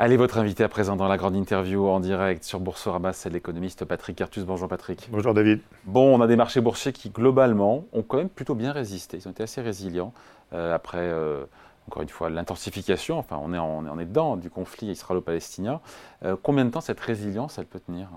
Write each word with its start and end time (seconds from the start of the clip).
Allez, 0.00 0.16
votre 0.16 0.38
invité 0.38 0.62
à 0.62 0.68
présent 0.68 0.94
dans 0.94 1.08
la 1.08 1.16
grande 1.16 1.34
interview 1.34 1.88
en 1.88 1.98
direct 1.98 2.44
sur 2.44 2.60
Boursorama, 2.60 3.12
c'est 3.12 3.30
l'économiste 3.30 3.84
Patrick 3.84 4.20
Artus. 4.20 4.44
Bonjour 4.44 4.68
Patrick. 4.68 5.08
Bonjour 5.10 5.34
David. 5.34 5.58
Bon, 5.86 6.16
on 6.16 6.20
a 6.20 6.28
des 6.28 6.36
marchés 6.36 6.60
boursiers 6.60 6.92
qui 6.92 7.10
globalement 7.10 7.84
ont 7.92 8.02
quand 8.02 8.18
même 8.18 8.28
plutôt 8.28 8.54
bien 8.54 8.70
résisté. 8.70 9.16
Ils 9.16 9.26
ont 9.26 9.32
été 9.32 9.42
assez 9.42 9.60
résilients 9.60 10.12
euh, 10.52 10.72
après, 10.72 10.98
euh, 11.00 11.42
encore 11.88 12.04
une 12.04 12.10
fois, 12.10 12.30
l'intensification. 12.30 13.18
Enfin, 13.18 13.40
on 13.42 13.52
est, 13.52 13.58
on 13.58 13.98
est 13.98 14.04
dedans 14.04 14.36
du 14.36 14.50
conflit 14.50 14.86
israélo-palestinien. 14.86 15.80
Euh, 16.24 16.36
combien 16.40 16.64
de 16.64 16.70
temps 16.70 16.80
cette 16.80 17.00
résilience, 17.00 17.58
elle 17.58 17.66
peut 17.66 17.80
tenir? 17.80 18.08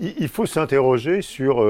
Il 0.00 0.28
faut 0.28 0.46
s'interroger 0.46 1.20
sur 1.20 1.62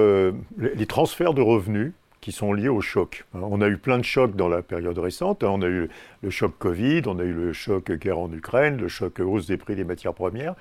les 0.57 0.87
transferts 0.87 1.35
de 1.35 1.43
revenus 1.43 1.95
qui 2.27 2.33
sont 2.33 2.53
liés 2.53 2.69
au 2.69 2.81
choc. 2.81 3.25
On 3.35 3.61
a 3.61 3.69
eu 3.69 3.77
plein 3.77 3.99
de 3.99 4.05
chocs 4.05 4.35
dans 4.35 4.49
la 4.49 4.61
période 4.61 4.99
récente. 4.99 5.45
On 5.45 5.63
a 5.63 5.69
eu 5.69 5.89
le 6.23 6.31
choc 6.31 6.59
Covid, 6.59 7.03
on 7.07 7.21
a 7.21 7.23
eu 7.23 7.33
le 7.33 7.53
choc 7.53 7.93
guerre 7.93 8.19
en 8.19 8.33
Ukraine, 8.33 8.79
le 8.79 8.89
choc 8.89 9.21
hausse 9.21 9.47
des 9.47 9.57
prix 9.57 9.77
des 9.77 9.85
matières 9.85 10.13
premières. 10.13 10.57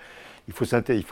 Il 0.47 0.53
faut 0.53 0.65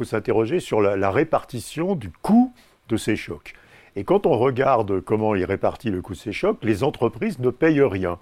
s'interroger 0.03 0.59
sur 0.59 0.79
la, 0.79 1.09
répartition 1.09 1.95
du 1.95 2.11
coût 2.11 2.53
de 2.87 2.97
ces 2.97 3.15
chocs. 3.15 3.55
Et 3.95 4.03
quand 4.03 4.25
on 4.25 4.37
regarde 4.37 5.01
comment 5.01 5.35
il 5.35 5.45
répartit 5.45 5.89
le 5.89 6.01
coût 6.01 6.13
de 6.13 6.17
ces 6.17 6.33
chocs, 6.33 6.57
les 6.63 6.83
entreprises 6.83 7.39
ne 7.39 7.49
payent 7.49 7.81
rien. 7.81 8.17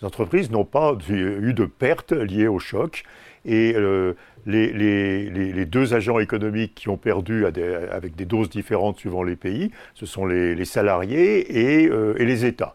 Les 0.00 0.06
entreprises 0.06 0.50
n'ont 0.50 0.64
pas 0.64 0.96
eu 1.08 1.54
de 1.54 1.64
pertes 1.64 2.12
liées 2.12 2.48
au 2.48 2.58
choc. 2.58 3.04
Et 3.44 3.74
euh, 3.76 4.14
les, 4.46 5.64
deux 5.66 5.94
agents 5.94 6.18
économiques 6.18 6.74
qui 6.74 6.88
ont 6.88 6.96
perdu 6.96 7.46
avec 7.46 8.14
des 8.16 8.24
doses 8.24 8.50
différentes 8.50 8.98
suivant 8.98 9.22
les 9.22 9.36
pays, 9.36 9.70
ce 9.94 10.06
sont 10.06 10.26
les, 10.26 10.64
salariés 10.64 11.46
euh, 11.90 12.14
et 12.18 12.24
les 12.24 12.44
États. 12.44 12.74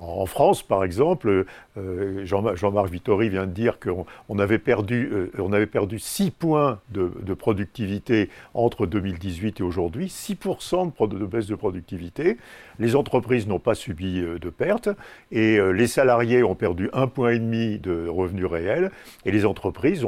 En 0.00 0.26
France, 0.26 0.62
par 0.62 0.84
exemple, 0.84 1.44
euh, 1.76 2.24
Jean-Marc 2.24 2.88
Vittori 2.90 3.28
vient 3.28 3.46
de 3.46 3.52
dire 3.52 3.78
qu'on 3.80 4.38
avait, 4.38 4.58
perdu, 4.58 5.10
euh, 5.12 5.52
avait 5.52 5.66
perdu 5.66 5.98
6 5.98 6.30
points 6.30 6.78
de, 6.90 7.08
productivité 7.34 8.30
entre 8.54 8.86
2018 8.86 9.60
et 9.60 9.62
aujourd'hui, 9.62 10.06
6% 10.06 11.08
de, 11.08 11.26
baisse 11.26 11.46
de 11.46 11.54
productivité. 11.54 12.36
Les 12.78 12.94
entreprises 12.94 13.46
n'ont 13.48 13.58
pas 13.58 13.74
subi 13.74 14.20
euh, 14.20 14.38
de 14.38 14.50
pertes 14.50 14.88
et 15.32 15.58
les 15.72 15.86
salariés 15.86 16.42
ont 16.42 16.54
perdu 16.54 16.90
un 16.92 17.06
point 17.06 17.30
et 17.30 17.38
demi 17.38 17.78
de 17.78 18.06
revenus 18.08 18.46
réels 18.46 18.90
et 19.24 19.30
les 19.30 19.44
entreprises 19.44 20.04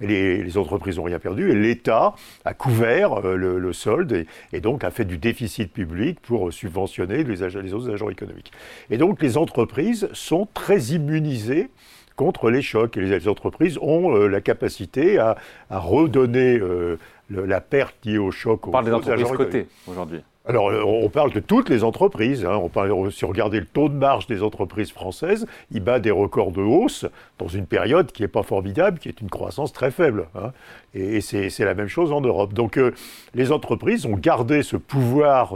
les, 0.00 0.44
n'ont 0.54 1.02
rien 1.02 1.18
perdu 1.18 1.50
et 1.50 1.54
l'État 1.54 2.14
a 2.44 2.54
couvert 2.54 3.20
le, 3.20 3.72
solde 3.72 4.26
et, 4.52 4.60
donc 4.60 4.84
a 4.84 4.90
fait 4.90 5.04
du 5.04 5.18
déficit 5.18 5.72
public 5.72 6.20
pour 6.20 6.52
subventionner 6.52 7.24
les, 7.24 7.42
autres 7.74 7.90
agents 7.90 8.10
économiques. 8.10 8.52
Les 9.20 9.36
entreprises 9.36 10.08
sont 10.12 10.48
très 10.54 10.80
immunisées 10.92 11.70
contre 12.16 12.50
les 12.50 12.62
chocs. 12.62 12.96
Et 12.96 13.00
les 13.00 13.28
entreprises 13.28 13.78
ont 13.80 14.16
euh, 14.16 14.28
la 14.28 14.40
capacité 14.40 15.18
à, 15.18 15.36
redonner 15.70 16.58
euh, 16.58 16.98
la 17.30 17.60
perte 17.60 17.96
liée 18.04 18.18
au 18.18 18.30
choc. 18.30 18.66
On 18.66 18.70
parle 18.70 18.86
des 18.86 18.92
entreprises 18.92 19.30
cotées 19.32 19.66
aujourd'hui. 19.86 20.22
Alors, 20.46 20.68
euh, 20.68 20.82
on 20.84 21.08
parle 21.08 21.32
de 21.32 21.40
toutes 21.40 21.70
les 21.70 21.84
entreprises. 21.84 22.44
Hein. 22.44 22.56
On 22.62 22.68
parle, 22.68 23.10
si 23.10 23.24
on 23.24 23.28
regarde 23.28 23.54
le 23.54 23.64
taux 23.64 23.88
de 23.88 23.94
marge 23.94 24.26
des 24.26 24.42
entreprises 24.42 24.92
françaises, 24.92 25.46
il 25.70 25.80
bat 25.80 26.00
des 26.00 26.10
records 26.10 26.52
de 26.52 26.60
hausse 26.60 27.06
dans 27.38 27.48
une 27.48 27.66
période 27.66 28.12
qui 28.12 28.22
n'est 28.22 28.28
pas 28.28 28.42
formidable, 28.42 28.98
qui 28.98 29.08
est 29.08 29.22
une 29.22 29.30
croissance 29.30 29.72
très 29.72 29.90
faible. 29.90 30.26
Hein. 30.34 30.52
Et, 30.92 31.22
c'est 31.22 31.64
la 31.64 31.74
même 31.74 31.88
chose 31.88 32.12
en 32.12 32.20
Europe. 32.20 32.52
Donc, 32.52 32.78
les 33.34 33.52
entreprises 33.52 34.04
ont 34.04 34.18
gardé 34.18 34.62
ce 34.62 34.76
pouvoir 34.76 35.54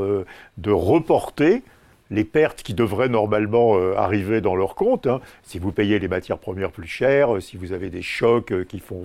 de 0.57 0.71
reporter 0.71 1.63
les 2.11 2.25
pertes 2.25 2.63
qui 2.63 2.75
devraient 2.75 3.09
normalement 3.09 3.77
euh, 3.77 3.95
arriver 3.97 4.41
dans 4.41 4.57
leur 4.57 4.75
compte. 4.75 5.07
Hein. 5.07 5.21
Si 5.43 5.59
vous 5.59 5.73
payez 5.73 5.99
les 5.99 6.09
matières 6.09 6.39
premières 6.39 6.71
plus 6.71 6.87
chères, 6.87 7.37
euh, 7.37 7.41
si 7.41 7.57
vous 7.57 7.73
avez 7.73 7.91
des 7.91 8.03
chocs 8.03 8.53
euh, 8.53 8.65
qui 8.65 8.79
font 8.79 9.03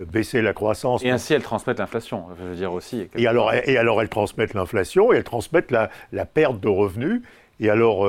baisser 0.00 0.42
la 0.42 0.52
croissance. 0.52 1.02
Et 1.04 1.10
ainsi, 1.10 1.34
elles 1.34 1.42
transmettent 1.42 1.78
l'inflation, 1.78 2.24
je 2.38 2.44
veux 2.44 2.54
dire 2.54 2.72
aussi. 2.72 3.08
Et 3.16 3.26
alors, 3.26 3.52
et 3.52 3.76
alors, 3.76 4.00
elles 4.00 4.08
transmettent 4.08 4.54
l'inflation 4.54 5.12
et 5.12 5.16
elles 5.16 5.24
transmettent 5.24 5.70
la, 5.70 5.90
la, 6.12 6.24
perte 6.24 6.60
de 6.60 6.68
revenus. 6.68 7.22
Et 7.60 7.70
alors, 7.70 8.08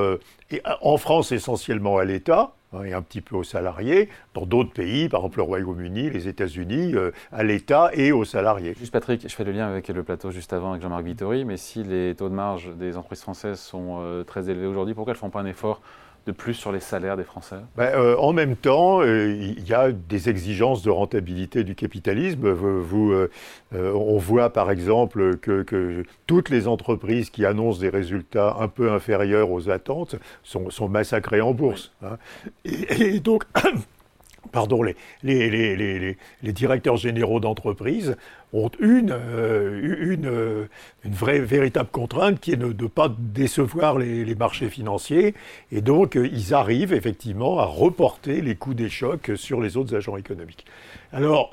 et 0.52 0.62
en 0.82 0.98
France, 0.98 1.32
essentiellement 1.32 1.98
à 1.98 2.06
l'État, 2.06 2.54
et 2.85 2.94
un 2.94 3.02
petit 3.02 3.22
peu 3.22 3.35
aux 3.35 3.44
salariés. 3.44 4.09
Dans 4.34 4.46
d'autres 4.46 4.72
pays, 4.72 5.09
par 5.09 5.22
exemple 5.22 5.38
le 5.38 5.44
Royaume-Uni, 5.44 6.09
les 6.09 6.28
États-Unis, 6.28 6.94
euh, 6.96 7.12
à 7.31 7.44
l'État 7.44 7.90
et 7.94 8.12
aux 8.12 8.25
salariés. 8.25 8.75
Juste 8.78 8.94
Patrick, 8.94 9.28
je 9.28 9.34
fais 9.34 9.44
le 9.44 9.52
lien 9.52 9.68
avec 9.68 9.88
le 9.88 10.03
plateau 10.03 10.31
juste 10.31 10.53
avant 10.53 10.72
avec 10.72 10.81
Jean-Marc 10.81 11.03
Vittori, 11.03 11.46
mais 11.46 11.57
si 11.57 11.84
les 11.84 12.16
taux 12.16 12.30
de 12.30 12.34
marge 12.34 12.75
des 12.75 12.96
entreprises 12.97 13.22
françaises 13.22 13.59
sont 13.59 14.00
euh, 14.02 14.24
très 14.24 14.50
élevés 14.50 14.68
aujourd'hui, 14.68 14.94
pourquoi 14.94 15.12
elles 15.12 15.18
ne 15.18 15.19
font 15.22 15.30
pas 15.30 15.41
un 15.41 15.46
effort 15.46 15.81
de 16.30 16.31
plus 16.31 16.53
sur 16.53 16.72
les 16.72 16.80
salaires 16.80 17.18
des 17.18 17.24
Français? 17.24 17.57
Ben, 17.75 17.91
euh, 17.96 18.16
En 18.18 18.34
même 18.34 18.56
temps, 18.56 19.01
euh, 19.01 19.34
il 19.34 19.68
y 19.68 19.74
a 19.74 19.91
des 19.91 20.30
exigences 20.30 20.84
de 20.84 20.90
rentabilité 20.90 21.63
du 21.63 21.75
capitalisme. 21.75 22.51
Vous, 22.51 23.12
euh, 23.12 23.30
on 23.72 24.18
voit 24.18 24.51
par 24.51 24.72
exemple 24.72 25.38
que, 25.38 26.03
toutes 26.28 26.50
les 26.50 26.68
entreprises 26.68 27.30
qui 27.30 27.46
annoncent 27.46 27.80
des 27.80 27.90
résultats 27.90 28.57
un 28.59 28.68
peu 28.68 28.91
inférieurs 28.91 29.51
aux 29.51 29.69
attentes 29.69 30.16
sont, 30.44 30.90
massacrées 30.90 31.41
en 31.41 31.53
bourse. 31.53 31.91
Hein. 32.03 32.18
Et, 32.66 33.20
donc, 33.20 33.44
pardon, 34.52 34.84
les, 34.84 34.96
les, 35.24 36.53
directeurs 36.53 36.97
généraux 36.97 37.40
d'entreprise 37.40 38.18
ont 38.54 38.72
une, 38.80 39.12
euh, 39.12 40.12
une, 40.14 40.26
euh, 40.26 40.66
une, 41.04 41.14
vraie, 41.14 41.40
véritable 41.40 41.90
contrainte 41.92 42.40
qui 42.40 42.52
est 42.52 42.58
de 42.58 42.66
ne 42.68 42.88
pas 42.88 43.14
décevoir 43.18 43.98
les, 43.98 44.36
marchés 44.36 44.70
financiers. 44.70 45.36
Et 45.72 45.82
donc, 45.82 46.16
euh, 46.16 46.28
ils 46.32 46.54
arrivent 46.54 46.94
effectivement 46.94 47.60
à 47.60 47.66
reporter 47.66 48.42
les 48.42 48.56
coûts 48.56 48.74
des 48.74 48.90
chocs 48.90 49.32
sur 49.36 49.62
les 49.62 49.78
autres 49.78 49.96
agents 49.96 50.18
économiques. 50.18 50.66
Alors, 51.12 51.52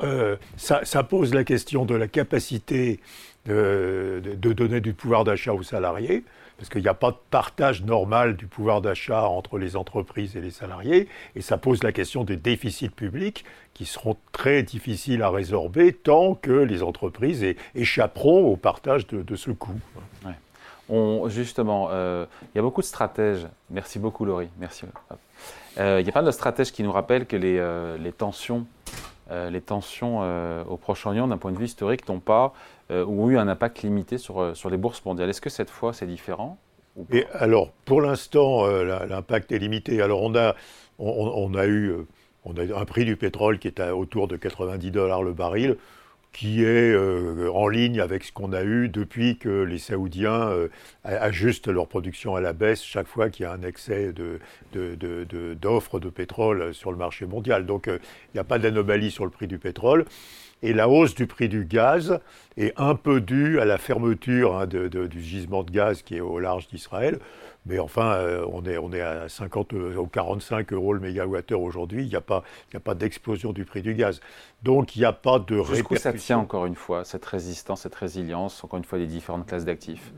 ça, 0.57 0.81
ça, 0.85 1.03
pose 1.03 1.33
la 1.33 1.43
question 1.43 1.87
de 1.87 1.95
la 1.95 2.09
capacité 2.09 3.01
de, 3.47 4.21
de 4.23 4.53
donner 4.53 4.81
du 4.81 4.93
pouvoir 4.93 5.25
d'achat 5.25 5.55
aux 5.55 5.63
salariés 5.63 6.25
parce 6.57 6.69
qu'il 6.69 6.83
n'y 6.83 6.89
a 6.89 6.95
pas 6.95 7.11
de 7.11 7.17
partage 7.31 7.83
normal 7.83 8.37
du 8.37 8.47
pouvoir 8.47 8.81
d'achat 8.81 9.25
entre 9.25 9.59
les 9.59 9.77
entreprises 9.77 10.37
et 10.37 10.41
les 10.41 10.51
salariés, 10.51 11.09
et 11.35 11.43
ça 11.43 11.59
pose 11.59 11.83
la 11.83 11.93
question 11.93 12.25
des 12.25 12.37
déficits 12.37 12.89
publics 12.89 13.45
qui 13.77 13.85
seront 13.85 14.17
très 14.33 14.63
difficiles 14.63 15.23
à 15.23 15.29
résorber 15.29 15.93
tant 15.93 16.35
que 16.35 16.51
les 16.51 16.83
entreprises 16.83 17.45
échapperont 17.75 18.47
au 18.47 18.57
partage 18.57 19.07
de, 19.07 19.37
ce 19.37 19.51
coût. 19.51 19.79
On, 20.89 21.29
justement, 21.29 21.89
euh, 21.91 22.25
il 22.55 22.57
y 22.57 22.59
a 22.59 22.63
beaucoup 22.63 22.81
de 22.81 22.87
stratèges. 22.87 23.47
Merci 23.69 23.99
beaucoup, 23.99 24.25
Laurie. 24.25 24.49
Merci. 24.59 24.87
Euh, 25.79 25.99
il 26.01 26.07
y 26.07 26.09
a 26.09 26.13
pas 26.13 26.23
de 26.23 26.31
stratèges 26.31 26.73
qui 26.73 26.83
nous 26.83 26.93
rappellent 26.93 27.27
que 27.27 27.37
les, 27.37 27.59
euh, 27.59 27.99
les 27.99 28.13
tensions 28.13 28.67
euh, 29.31 29.51
les 29.51 29.61
tensions 29.61 30.21
au 30.71 30.77
Proche-Orient, 30.77 31.29
d'un 31.29 31.37
point 31.37 31.53
de 31.53 31.59
vue 31.59 31.65
historique, 31.67 32.09
n'ont 32.09 32.21
pas 32.21 32.55
ou 32.89 33.31
eu 33.31 33.37
un 33.37 33.49
impact 33.49 33.83
limité 33.83 34.17
sur, 34.17 34.57
sur 34.57 34.71
les 34.71 34.77
bourses 34.79 35.05
mondiales. 35.05 35.29
Est-ce 35.29 35.41
que 35.41 35.51
cette 35.51 35.69
fois, 35.71 35.93
c'est 35.93 36.07
différent 36.07 36.57
Et 37.11 37.27
alors, 37.35 37.73
pour 37.85 38.01
l'instant, 38.01 38.65
l'impact 38.65 39.51
est 39.51 39.59
limité. 39.59 40.01
Alors, 40.01 40.23
on 40.23 40.37
a, 40.37 40.55
on, 41.01 41.53
a 41.55 41.67
eu 41.67 42.07
on 42.47 42.55
a 42.57 42.81
un 42.81 42.85
prix 42.85 43.05
du 43.05 43.17
pétrole 43.17 43.59
qui 43.59 43.69
est 43.69 43.81
autour 43.91 44.29
de 44.29 44.37
90 44.37 44.91
dollars 44.91 45.23
le 45.23 45.33
baril 45.33 45.77
qui 46.37 46.63
est 46.63 46.93
euh, 46.93 47.51
en 47.55 47.67
ligne 47.67 47.99
avec 47.99 48.23
ce 48.23 48.31
qu'on 48.31 48.53
a 48.53 48.63
eu 48.63 48.91
depuis 48.91 49.39
que 49.39 49.63
les 49.63 49.79
Saoudiens 49.79 50.49
euh, 50.51 50.69
ajustent 51.03 51.69
leur 51.69 51.89
production 51.89 52.37
à 52.37 52.43
la 52.43 52.53
baisse 52.53 52.83
chaque 52.83 53.07
fois 53.07 53.31
qu'il 53.31 53.45
y 53.45 53.47
a 53.47 53.53
un 53.53 53.63
excès 53.63 54.13
d'offres 55.59 55.99
de, 55.99 56.05
de, 56.05 56.11
pétrole 56.11 56.75
sur 56.75 56.91
le 56.91 56.99
marché 56.99 57.25
mondial. 57.25 57.65
Donc 57.65 57.89
euh, 57.89 57.99
il 58.27 58.37
n'y 58.37 58.41
a 58.41 58.45
pas 58.45 58.59
d'anomalie 58.59 59.11
sur 59.11 59.25
le 59.25 59.31
prix 59.31 59.47
du 59.47 59.59
pétrole. 59.59 60.05
Et 60.63 60.75
la 60.75 60.91
hausse 60.91 61.15
du 61.15 61.27
prix 61.27 61.49
du 61.49 61.65
gaz 61.65 62.19
est 62.59 62.75
un 62.77 62.97
peu 62.97 63.23
due 63.23 63.59
à 63.59 63.65
la 63.65 63.79
fermeture 63.79 64.57
hein, 64.57 64.67
du 64.67 65.23
gisement 65.23 65.63
de 65.63 65.71
gaz 65.71 66.03
qui 66.03 66.17
est 66.17 66.21
au 66.21 66.39
large 66.39 66.69
d'Israël. 66.69 67.19
Mais 67.67 67.81
enfin, 67.81 68.13
euh, 68.15 68.47
on, 68.53 68.65
est, 68.65 68.79
on 68.79 68.93
est 68.93 69.01
à 69.01 69.29
50 69.29 69.73
ou 69.73 70.07
45 70.07 70.73
euros 70.73 70.93
le 70.93 71.01
mégawattheure 71.01 71.61
aujourd'hui. 71.61 72.05
Il 72.05 72.09
n'y 72.09 72.15
a 72.15 72.21
pas, 72.21 72.45
a 72.73 72.81
pas 72.81 72.95
d'explosion 72.95 73.53
du 73.53 73.65
prix 73.65 73.83
du 73.83 73.95
gaz. 73.95 74.21
Donc 74.63 74.95
il 74.95 75.01
n'y 75.01 75.05
a 75.05 75.13
pas 75.13 75.41
de 75.41 75.63
Jusqu'où 75.65 75.97
ça 75.97 76.13
tient 76.13 76.39
encore 76.39 76.67
une 76.67 76.77
fois, 76.77 77.05
cette 77.05 77.25
résistance, 77.25 77.83
cette 77.83 77.95
résilience, 77.95 78.63
encore 78.63 78.79
une 78.79 78.85
fois 78.85 78.99
des 78.99 79.07
différentes 79.07 79.47
classes 79.47 79.65
d'actifs? 79.65 80.13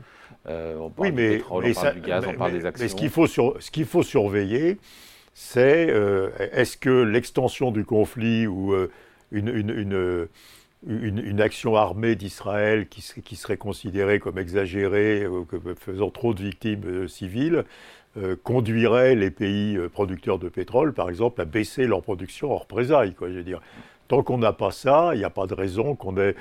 Euh, 0.47 0.77
On 0.77 0.89
parle 0.89 1.09
oui, 1.09 1.13
mais, 1.15 1.29
du 1.31 1.37
pétrole, 1.37 1.65
on 1.65 1.73
parle 1.73 1.93
du 1.95 2.01
gaz, 2.01 2.25
on 2.27 2.33
parle 2.33 2.51
des 2.51 2.65
actions. 2.65 2.83
Mais 2.83 2.89
ce 2.89 2.95
qu'il 2.95 3.09
faut, 3.09 3.27
ce 3.27 3.71
qu'il 3.71 3.85
faut 3.85 4.03
surveiller, 4.03 4.77
c'est 5.33 5.89
euh, 5.89 6.29
est-ce 6.37 6.77
que 6.77 7.01
l'extension 7.01 7.71
du 7.71 7.83
conflit 7.83 8.45
ou 8.45 8.75
une, 9.31 9.47
une 9.49 9.71
une, 9.71 10.27
action 11.39 11.75
armée 11.75 12.15
d'Israël 12.15 12.87
qui, 12.87 13.01
serait 13.35 13.57
considérée 13.57 14.19
comme 14.19 14.37
exagérée, 14.37 15.23
euh, 15.23 15.75
faisant 15.79 16.09
trop 16.09 16.33
de 16.33 16.43
victimes 16.43 16.83
euh, 16.85 17.07
civiles, 17.07 17.65
euh, 18.17 18.35
conduirait 18.43 19.15
les 19.15 19.31
pays 19.31 19.77
producteurs 19.91 20.39
de 20.39 20.49
pétrole, 20.49 20.93
par 20.93 21.09
exemple, 21.09 21.41
à 21.41 21.45
baisser 21.45 21.85
leur 21.85 22.01
production 22.01 22.51
en 22.51 22.57
représailles. 22.57 23.13
Tant 24.07 24.23
qu'on 24.23 24.39
n'a 24.39 24.53
pas 24.53 24.71
ça, 24.71 25.11
il 25.13 25.19
n'y 25.19 25.23
a 25.23 25.29
pas 25.29 25.45
de 25.45 25.53
raison 25.53 25.95
qu'on 25.95 26.17
ait 26.17 26.35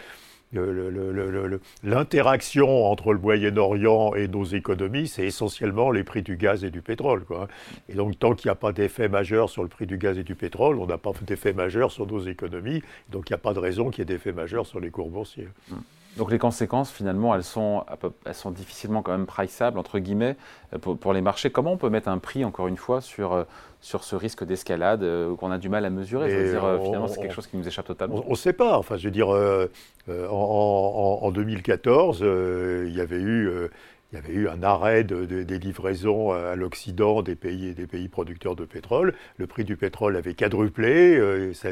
l'interaction 1.83 2.87
entre 2.87 3.13
le 3.13 3.19
Moyen-Orient 3.19 4.15
et 4.15 4.29
nos 4.29 4.45
économies, 4.45 5.09
c'est 5.09 5.25
essentiellement 5.25 5.91
les 5.91 6.05
prix 6.05 6.23
du 6.23 6.37
gaz 6.37 6.65
et 6.65 6.71
du 6.71 6.81
pétrole. 6.81 7.25
Quoi. 7.25 7.49
Et 7.89 7.95
donc, 7.95 8.19
tant 8.19 8.35
qu'il 8.35 8.49
n'y 8.49 8.53
a 8.53 8.57
pas 8.57 8.73
d'effet 8.73 9.09
majeur 9.09 9.51
sur 9.51 9.63
le 9.63 9.69
prix 9.69 9.87
du 9.87 9.99
gaz 9.99 10.19
et 10.19 10.25
du 10.25 10.35
pétrole, 10.35 10.79
on 10.79 10.87
n'a 10.87 10.99
pas 10.99 11.13
d'effet 11.23 11.53
majeur 11.53 11.91
sur 11.93 12.07
nos 12.07 12.21
économies. 12.21 12.83
Donc, 13.11 13.29
il 13.29 13.33
n'y 13.33 13.37
a 13.37 13.39
pas 13.39 13.53
de 13.55 13.59
raison 13.59 13.91
qu'il 13.91 14.01
y 14.01 14.03
ait 14.03 14.07
d'effet 14.07 14.33
majeur 14.33 14.67
sur 14.67 14.81
les 14.81 14.91
cours 14.91 15.11
boursiers. 15.11 15.49
Mmh. 15.71 15.77
Donc 16.17 16.31
les 16.31 16.39
conséquences, 16.39 16.91
finalement, 16.91 17.35
elles 17.35 17.45
sont, 17.45 17.85
elles 18.25 18.35
sont 18.35 18.51
difficilement 18.51 19.03
quand 19.03 19.13
même 19.13 19.27
priceables, 19.27 19.79
entre 19.79 19.99
guillemets, 19.99 20.37
euh, 20.75 20.79
pour, 20.79 21.13
les 21.13 21.21
marchés. 21.21 21.51
Comment 21.51 21.73
on 21.73 21.77
peut 21.77 21.91
mettre 21.91 22.09
un 22.09 22.19
prix, 22.19 22.45
encore 22.45 22.67
une 22.67 22.77
fois, 22.77 23.01
sur, 23.01 23.33
euh, 23.33 23.45
sur 23.81 24.03
ce 24.03 24.17
risque 24.17 24.45
d'escalade 24.45 25.03
euh, 25.03 25.37
qu'on 25.37 25.51
a 25.51 25.59
du 25.59 25.69
mal 25.69 25.85
à 25.85 25.91
mesurer? 25.91 26.31
Je 26.31 26.37
veux 26.37 26.51
dire, 26.51 26.81
Finalement, 26.83 27.09
c'est 27.09 27.21
quelque 27.21 27.35
chose 27.35 27.47
qui 27.47 27.57
nous 27.57 27.67
échappe 27.67 27.87
totalement. 27.87 28.25
On 28.27 28.31
ne 28.31 28.37
sait 28.37 28.53
pas. 28.53 28.79
Enfin, 28.79 28.97
je 28.97 29.05
veux 29.05 29.13
dire, 29.13 29.29
en, 29.29 31.19
en, 31.23 31.31
2014, 31.31 32.21
il 32.21 32.95
y 32.95 33.01
avait 33.01 33.21
eu 33.21 33.69
il 34.11 34.17
y 34.17 34.19
avait 34.19 34.33
eu 34.33 34.49
un 34.49 34.63
arrêt 34.63 35.05
des 35.05 35.59
livraisons 35.59 36.33
à 36.33 36.57
l'Occident 36.57 37.21
des 37.21 37.35
pays, 37.35 37.75
des 37.75 37.87
pays 37.87 38.09
producteurs 38.09 38.57
de 38.57 38.65
pétrole. 38.65 39.13
Le 39.37 39.47
prix 39.47 39.65
du 39.65 39.77
pétrole 39.77 40.17
avait 40.17 40.33
quadruplé, 40.33 41.17
euh, 41.17 41.53
ça, 41.53 41.69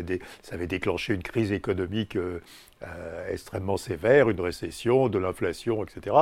avait 0.53 0.67
déclenché 0.67 1.15
une 1.15 1.23
crise 1.23 1.51
économique 1.51 2.15
euh, 2.17 2.43
euh, 2.83 3.33
extrêmement 3.33 3.79
sévère, 3.79 4.29
une 4.29 4.41
récession, 4.41 5.09
de 5.09 5.19
l'inflation, 5.19 5.83
etc. 5.83 6.15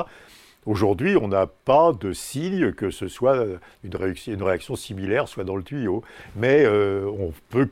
Aujourd'hui, 0.67 1.17
on 1.17 1.27
n'a 1.27 1.49
pas 1.49 1.93
de 1.93 2.13
signe 2.13 2.73
que 2.73 2.91
ce 2.91 3.09
soit 3.09 3.45
une 3.83 3.97
réaction, 3.97 4.33
une 4.33 4.43
réaction 4.43 4.77
similaire 4.77 5.27
soit 5.27 5.45
dans 5.45 5.57
le 5.57 5.65
tuyau. 5.65 6.05
Mais 6.37 6.67
on, 6.67 7.35
peut 7.51 7.69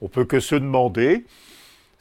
on 0.00 0.08
peut 0.08 0.24
que 0.24 0.38
se 0.38 0.54
demander 0.54 1.24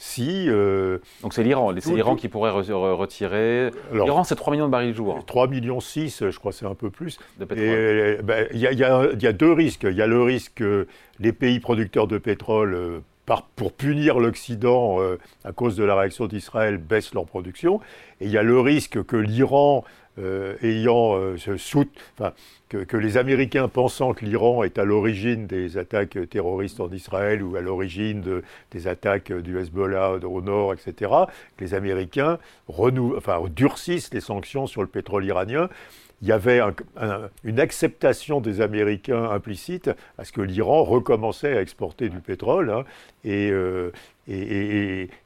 si... 0.01 0.49
Euh, 0.49 0.97
Donc 1.21 1.35
c'est 1.35 1.43
l'Iran, 1.43 1.71
c'est 1.79 1.93
l'Iran 1.93 2.15
qui 2.15 2.27
pourrait 2.27 2.49
retirer... 2.49 3.69
L'Iran, 3.93 4.23
c'est 4.23 4.35
3 4.35 4.51
millions 4.51 4.65
de 4.65 4.71
barils 4.71 4.95
jour. 4.95 5.23
3 5.27 5.47
millions 5.47 5.79
6, 5.79 6.31
je 6.31 6.39
crois 6.39 6.51
c'est 6.51 6.65
un 6.65 6.73
peu 6.73 6.89
plus. 6.89 7.19
Il 7.39 8.57
y, 8.57 9.27
a 9.27 9.33
deux 9.33 9.51
risques. 9.51 9.85
Il 9.87 9.95
y 9.95 10.01
a 10.01 10.07
le 10.07 10.23
risque 10.23 10.53
que 10.55 10.87
les 11.19 11.31
pays 11.33 11.59
producteurs 11.59 12.07
de 12.07 12.17
pétrole... 12.17 12.73
Euh, 12.73 12.99
pour 13.55 13.71
punir 13.71 14.19
l'Occident 14.19 14.99
euh, 14.99 15.17
à 15.45 15.53
cause 15.53 15.77
de 15.77 15.85
la 15.85 15.95
réaction 15.95 16.27
d'Israël, 16.27 16.77
baissent 16.77 17.13
leur 17.13 17.25
production. 17.25 17.79
Et 18.19 18.25
il 18.25 18.31
y 18.31 18.37
a 18.37 18.43
le 18.43 18.59
risque 18.59 19.01
que 19.05 19.15
l'Iran 19.15 19.85
euh, 20.19 20.55
ayant 20.61 21.15
euh, 21.15 21.37
que, 22.69 22.97
les 22.97 23.17
Américains 23.17 23.67
pensant 23.67 24.13
que 24.13 24.25
l'Iran 24.25 24.63
est 24.63 24.77
à 24.77 24.83
l'origine 24.83 25.47
des 25.47 25.77
attaques 25.77 26.17
terroristes 26.29 26.79
en 26.79 26.91
Israël 26.91 27.41
ou 27.41 27.55
à 27.55 27.61
l'origine 27.61 28.41
des 28.71 28.87
attaques 28.87 29.31
du 29.31 29.57
Hezbollah 29.57 30.17
au 30.23 30.41
nord, 30.41 30.73
etc., 30.73 31.11
que 31.57 31.63
les 31.63 31.73
Américains 31.73 32.39
enfin, 32.67 33.41
durcissent 33.55 34.13
les 34.13 34.21
sanctions 34.21 34.67
sur 34.67 34.81
le 34.81 34.87
pétrole 34.87 35.25
iranien 35.25 35.69
il 36.21 36.27
y 36.27 36.31
avait 36.31 36.61
une 37.43 37.59
acceptation 37.59 38.41
des 38.41 38.61
Américains 38.61 39.31
implicite 39.31 39.89
à 40.17 40.23
ce 40.23 40.31
que 40.31 40.41
l'Iran 40.41 40.83
recommençait 40.83 41.57
à 41.57 41.61
exporter 41.61 42.09
du 42.09 42.19
pétrole. 42.19 42.69
Hein, 42.69 42.83
et, 43.23 43.49
euh, 43.51 43.91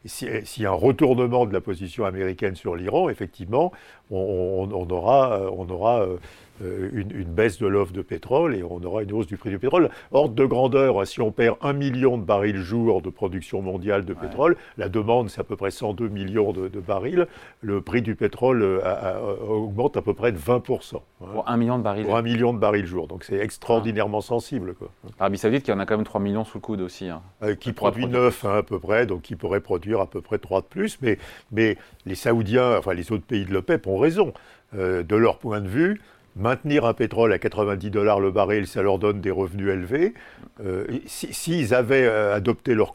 s'il 0.06 0.64
y 0.64 0.66
a 0.66 0.72
un 0.72 0.74
retournement 0.74 1.46
de 1.46 1.54
la 1.54 1.62
position 1.62 2.06
américaine 2.06 2.56
sur 2.56 2.76
l'Iran, 2.76 3.10
effectivement, 3.10 3.72
on, 4.10 4.70
aura, 4.90 5.52
on 5.52 5.70
aura 5.70 6.02
euh, 6.02 6.06
euh, 6.06 6.18
une, 6.62 7.24
baisse 7.26 7.58
de 7.58 7.68
l'offre 7.68 7.92
de 7.92 8.02
pétrole 8.02 8.56
et 8.56 8.64
on 8.64 8.82
aura 8.84 9.04
une 9.04 9.12
hausse 9.12 9.28
du 9.28 9.38
prix 9.38 9.50
du 9.50 9.60
pétrole. 9.60 9.90
Ordre 10.12 10.36
de 10.36 10.46
grandeur, 10.46 11.00
hein, 11.00 11.06
si 11.06 11.22
on 11.22 11.32
perd 11.32 11.58
un 11.62 11.74
million 11.74 12.18
de 12.18 12.24
barils 12.24 12.58
jour 12.58 13.02
de 13.02 13.10
production 13.10 13.62
mondiale 13.62 14.06
de 14.06 14.14
pétrole, 14.14 14.56
la 14.78 14.90
demande 14.90 15.30
c'est 15.30 15.42
à 15.42 15.44
peu 15.44 15.56
près 15.56 15.72
102 15.72 16.08
millions 16.08 16.54
de, 16.54 16.68
barils, 16.80 17.28
le 17.62 17.82
prix 17.82 18.02
du 18.02 18.16
pétrole 18.16 18.62
euh, 18.64 19.38
augmente 19.48 19.98
à 19.98 20.02
peu 20.02 20.14
près 20.14 20.32
de 20.32 20.38
20%. 20.38 20.96
Hein. 20.96 21.00
Pour 21.34 21.50
un 21.50 21.58
million 21.58 21.78
de 21.78 21.84
barils 21.84 22.06
Pour 22.06 22.18
un 22.18 22.22
million 22.22 22.54
de 22.54 22.60
barils 22.60 22.86
jour, 22.86 23.08
donc 23.08 23.24
c'est 23.24 23.38
extraordinairement 23.38 24.22
sensible. 24.22 24.76
Quoi. 24.76 24.90
Arabie 25.20 25.38
Saoudite 25.38 25.64
qui 25.64 25.72
en 25.72 25.80
a 25.80 25.86
quand 25.86 25.98
même 25.98 26.06
3 26.06 26.22
millions 26.22 26.46
sous 26.46 26.58
le 26.58 26.62
coude 26.62 26.82
aussi. 26.82 27.10
Hein. 27.10 27.22
Euh, 27.44 27.56
qui 27.56 27.74
produit 27.74 28.08
9 28.08 28.46
à 28.46 28.64
peu 28.64 28.80
près, 28.80 29.06
donc 29.06 29.24
qui 29.24 29.36
pourrait 29.36 29.62
produire 29.62 30.00
à 30.00 30.08
peu 30.08 30.22
près 30.22 30.38
3 30.38 30.62
de 30.62 30.66
plus, 30.68 30.98
mais, 31.02 31.18
mais 31.52 31.78
les 32.06 32.16
Saoudiens, 32.16 32.78
enfin 32.78 32.94
les 32.94 33.12
autres 33.12 33.26
pays 33.26 33.46
de 33.46 33.54
l'OPEP 33.54 33.88
ont 33.88 33.98
raison. 33.98 34.34
de 34.74 35.16
leur 35.16 35.38
point 35.38 35.62
de 35.62 35.70
vue, 35.70 36.02
maintenir 36.36 36.86
un 36.86 36.94
pétrole 36.94 37.32
à 37.34 37.40
90 37.40 37.90
dollars 37.90 38.20
le 38.20 38.32
baril, 38.32 38.68
ça 38.68 38.82
leur 38.82 39.00
donne 39.00 39.22
des 39.22 39.32
revenus 39.32 39.70
élevés. 39.70 40.14
Euh, 40.64 40.86
s'ils 41.06 41.74
avaient 41.74 42.06
euh, 42.06 42.36
adopté 42.36 42.76
leur, 42.76 42.94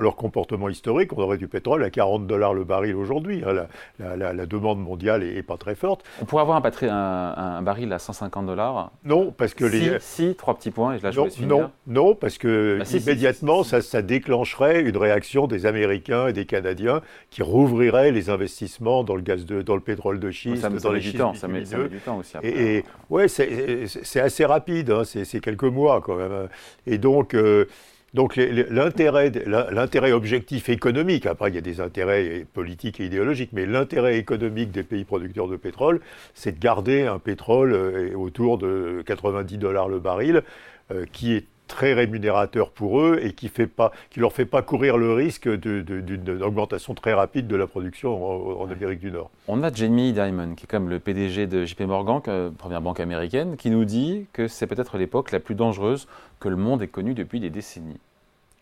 leur, 0.00 0.16
comportement 0.16 0.68
historique, 0.68 1.12
on 1.12 1.22
aurait 1.22 1.38
du 1.38 1.48
pétrole 1.48 1.82
à 1.84 1.90
40 1.90 2.26
dollars 2.26 2.54
le 2.54 2.64
baril 2.64 2.94
aujourd'hui. 2.94 3.42
Hein. 3.46 3.66
La, 3.98 4.46
demande 4.46 4.80
mondiale 4.80 5.22
n'est 5.22 5.42
pas 5.42 5.56
très 5.56 5.74
forte. 5.74 6.04
On 6.20 6.24
pourrait 6.24 6.42
avoir 6.42 6.62
un, 6.62 7.34
un, 7.36 7.62
baril 7.62 7.92
à 7.92 7.98
150 7.98 8.46
dollars 8.46 8.90
Non, 9.04 9.32
parce 9.36 9.54
que 9.54 9.64
les... 9.64 9.98
Si, 10.00 10.34
trois 10.34 10.54
petits 10.56 10.70
points, 10.70 10.94
et 10.94 10.98
je 10.98 11.06
non, 11.06 11.28
non, 11.46 11.70
non, 11.86 12.14
parce 12.14 12.38
que 12.38 12.78
bah, 12.78 12.98
immédiatement, 12.98 13.62
ça, 13.62 13.80
ça, 13.80 14.02
déclencherait 14.02 14.82
une 14.82 14.96
réaction 14.96 15.46
des 15.46 15.66
Américains 15.66 16.28
et 16.28 16.32
des 16.32 16.44
Canadiens 16.44 17.00
qui 17.30 17.42
rouvriraient 17.42 18.12
les 18.12 18.30
investissements 18.30 19.04
dans 19.04 19.16
le, 19.16 19.22
gaz 19.22 19.46
de, 19.46 19.62
dans 19.62 19.74
le 19.74 19.80
pétrole 19.80 20.18
de 20.18 20.30
schiste, 20.30 20.66
dans 20.66 20.92
les 20.92 21.00
du 21.00 21.14
temps, 21.14 21.34
ça 21.34 21.48
met, 21.48 21.62
du 21.62 21.98
temps 21.98 22.18
aussi. 22.18 22.36
Après. 22.36 22.48
Et 22.48 22.61
ouais, 23.10 23.28
c'est 23.28 24.20
assez 24.20 24.44
rapide, 24.44 24.90
hein, 24.90 25.02
c'est 25.04 25.40
quelques 25.40 25.64
mois 25.64 26.00
quand 26.00 26.16
même. 26.16 26.48
Et 26.86 26.98
donc, 26.98 27.34
euh, 27.34 27.66
donc 28.14 28.36
l'intérêt 28.36 30.12
objectif 30.12 30.68
économique, 30.68 31.24
après 31.24 31.48
il 31.48 31.54
y 31.54 31.58
a 31.58 31.62
des 31.62 31.80
intérêts 31.80 32.46
politiques 32.52 33.00
et 33.00 33.06
idéologiques, 33.06 33.50
mais 33.52 33.64
l'intérêt 33.64 34.18
économique 34.18 34.70
des 34.70 34.82
pays 34.82 35.04
producteurs 35.04 35.48
de 35.48 35.56
pétrole, 35.56 36.00
c'est 36.34 36.52
de 36.52 36.60
garder 36.60 37.02
un 37.02 37.18
pétrole 37.18 37.72
euh, 37.72 38.14
autour 38.14 38.58
de 38.58 39.02
90 39.06 39.56
dollars 39.56 39.88
le 39.88 39.98
baril, 39.98 40.42
euh, 40.90 41.06
qui 41.10 41.34
est 41.34 41.46
très 41.72 41.94
rémunérateur 41.94 42.70
pour 42.70 43.00
eux 43.00 43.18
et 43.22 43.32
qui 43.32 43.50
ne 43.58 44.20
leur 44.20 44.32
fait 44.34 44.44
pas 44.44 44.60
courir 44.60 44.98
le 44.98 45.14
risque 45.14 45.48
d'une 45.48 46.42
augmentation 46.42 46.94
très 46.94 47.14
rapide 47.14 47.46
de 47.46 47.56
la 47.56 47.66
production 47.66 48.60
en, 48.60 48.70
Amérique 48.70 49.00
du 49.00 49.10
Nord. 49.10 49.30
On 49.48 49.62
a 49.62 49.72
Jamie 49.72 50.12
Dimon, 50.12 50.54
qui 50.54 50.64
est 50.64 50.66
comme 50.66 50.90
le 50.90 51.00
PDG 51.00 51.46
de 51.46 51.64
JP 51.64 51.80
Morgan, 51.82 52.20
première 52.58 52.82
banque 52.82 53.00
américaine, 53.00 53.56
qui 53.56 53.70
nous 53.70 53.86
dit 53.86 54.26
que 54.34 54.48
c'est 54.48 54.66
peut-être 54.66 54.98
l'époque 54.98 55.32
la 55.32 55.40
plus 55.40 55.54
dangereuse 55.54 56.08
que 56.40 56.48
le 56.48 56.56
monde 56.56 56.82
ait 56.82 56.88
connue 56.88 57.14
depuis 57.14 57.40
des 57.40 57.48
décennies. 57.50 58.00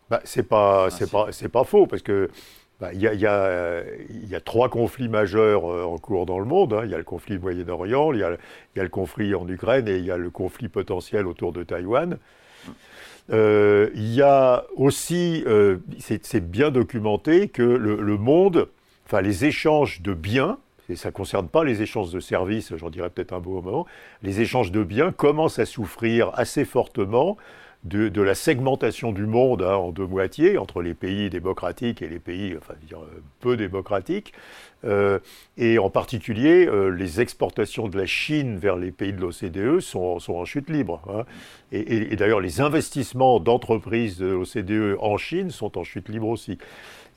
Bah, 0.09 0.21
c'est 0.23 0.47
pas, 0.47 0.89
c'est 0.89 1.11
pas, 1.11 1.27
c'est 1.31 1.49
pas 1.49 1.65
faux 1.65 1.87
parce 1.87 2.01
que 2.01 2.29
bah, 2.79 2.93
il 2.93 3.01
y, 3.01 3.07
a, 3.07 3.13
y, 3.13 3.25
a, 3.25 3.83
y, 4.09 4.35
a, 4.35 4.39
trois 4.39 4.69
conflits 4.69 5.09
majeurs 5.09 5.69
euh, 5.69 5.83
en 5.83 5.97
cours 5.97 6.25
dans 6.25 6.39
le 6.39 6.45
monde. 6.45 6.73
Hein. 6.73 6.81
Il 6.85 6.91
y 6.91 6.95
a 6.95 6.97
le 6.97 7.03
conflit 7.03 7.35
du 7.35 7.41
Moyen-Orient, 7.41 8.13
il 8.13 8.17
y, 8.17 8.21
y, 8.21 8.79
a 8.79 8.83
le 8.83 8.89
conflit 8.89 9.35
en 9.35 9.47
Ukraine 9.47 9.87
et 9.87 9.97
il 9.97 10.05
y 10.05 10.11
a 10.11 10.17
le 10.17 10.29
conflit 10.29 10.69
potentiel 10.69 11.27
autour 11.27 11.51
de 11.51 11.63
Taïwan. 11.63 12.17
Euh, 13.31 13.89
il 13.95 14.13
y 14.13 14.21
a 14.21 14.65
aussi, 14.75 15.43
euh, 15.47 15.77
c'est 15.99 16.51
bien 16.51 16.71
documenté, 16.71 17.47
que 17.47 17.61
le, 17.61 18.17
monde, 18.17 18.67
enfin 19.05 19.21
les 19.21 19.45
échanges 19.45 20.01
de 20.01 20.13
biens, 20.13 20.57
et 20.89 20.95
ça 20.95 21.09
ne 21.09 21.13
concerne 21.13 21.47
pas 21.47 21.63
les 21.63 21.81
échanges 21.81 22.11
de 22.11 22.19
services, 22.19 22.75
j'en 22.75 22.89
dirais 22.89 23.09
peut-être 23.09 23.33
un 23.33 23.39
beau 23.39 23.61
moment, 23.61 23.85
les 24.23 24.41
échanges 24.41 24.71
de 24.71 24.83
biens 24.83 25.11
commencent 25.11 25.59
à 25.59 25.65
souffrir 25.65 26.31
assez 26.33 26.65
fortement 26.65 27.37
de, 27.83 28.21
la 28.21 28.35
segmentation 28.35 29.11
du 29.11 29.25
monde 29.25 29.63
hein, 29.63 29.75
en 29.75 29.91
deux 29.91 30.05
moitiés, 30.05 30.57
entre 30.57 30.81
les 30.81 30.93
pays 30.93 31.29
démocratiques 31.29 32.01
et 32.01 32.07
les 32.07 32.19
pays 32.19 32.55
dire, 32.87 32.99
peu 33.39 33.57
démocratiques. 33.57 34.33
Euh, 34.83 35.19
et 35.57 35.77
en 35.79 35.89
particulier, 35.89 36.67
euh, 36.67 36.89
les 36.89 37.21
exportations 37.21 37.87
de 37.87 37.97
la 37.97 38.05
Chine 38.05 38.57
vers 38.57 38.75
les 38.75 38.91
pays 38.91 39.13
de 39.13 39.21
l'OCDE 39.21 39.79
sont, 39.79 40.17
en 40.29 40.45
chute 40.45 40.69
libre. 40.69 41.01
Hein. 41.09 41.25
Et, 41.71 42.15
d'ailleurs, 42.15 42.39
les 42.39 42.61
investissements 42.61 43.39
d'entreprises 43.39 44.17
de 44.17 44.27
l'OCDE 44.27 44.97
en 44.99 45.17
Chine 45.17 45.51
sont 45.51 45.77
en 45.77 45.83
chute 45.83 46.09
libre 46.09 46.27
aussi. 46.27 46.57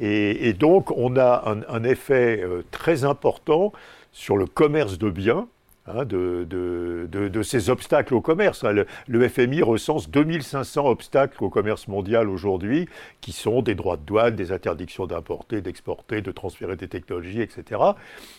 Et, 0.01 0.53
donc, 0.55 0.91
on 0.97 1.17
a 1.17 1.57
un, 1.69 1.85
effet 1.85 2.43
euh, 2.43 2.63
très 2.71 3.05
important 3.05 3.73
sur 4.13 4.37
le 4.37 4.47
commerce 4.47 4.99
de 4.99 5.11
biens 5.11 5.47
Hein, 5.87 6.07
de, 6.07 6.47
de, 6.49 7.43
ces 7.43 7.69
obstacles 7.69 8.15
au 8.15 8.23
commerce. 8.23 8.65
Hein. 8.65 8.73
Le, 9.07 9.29
FMI 9.29 9.61
recense 9.61 10.09
2500 10.09 10.87
obstacles 10.87 11.45
au 11.45 11.51
commerce 11.51 11.89
mondial 11.89 12.31
aujourd'hui, 12.31 12.89
qui 13.21 13.33
sont 13.33 13.61
des 13.61 13.75
droits 13.75 13.99
de 13.99 14.03
douane, 14.03 14.35
des 14.35 14.51
interdictions 14.51 15.07
d'importer, 15.07 15.61
d'exporter, 15.61 16.23
de 16.23 16.33
transférer 16.33 16.77
des 16.77 16.89
technologies, 16.89 17.43
etc. 17.43 17.83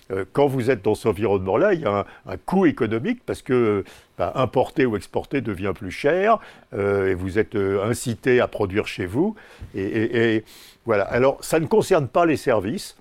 Euh, 0.10 0.25
quand 0.34 0.48
vous 0.48 0.72
êtes 0.72 0.84
dans 0.84 0.96
cet 0.96 1.06
environnement-là, 1.06 1.75
il 1.75 1.82
y 1.82 1.86
a 1.86 2.08
un, 2.25 2.38
coût 2.38 2.66
économique 2.66 3.22
parce 3.24 3.44
que 3.44 3.84
bah, 4.18 4.32
importer 4.34 4.88
ou 4.88 4.98
exporter 4.98 5.42
devient 5.42 5.74
plus 5.75 5.92
cher 5.92 6.40
euh, 6.74 7.12
et 7.12 7.14
vous 7.14 7.38
êtes 7.38 7.54
euh, 7.54 7.88
incité 7.88 8.40
à 8.40 8.48
produire 8.48 8.88
chez 8.88 9.06
vous. 9.06 9.36
et 9.75 10.44
voilà. 10.88 11.04
Alors, 11.04 11.38
ça 11.44 11.60
ne 11.60 11.68
concerne 11.68 12.08
pas 12.08 12.25
les 12.25 12.38
services. 12.38 12.98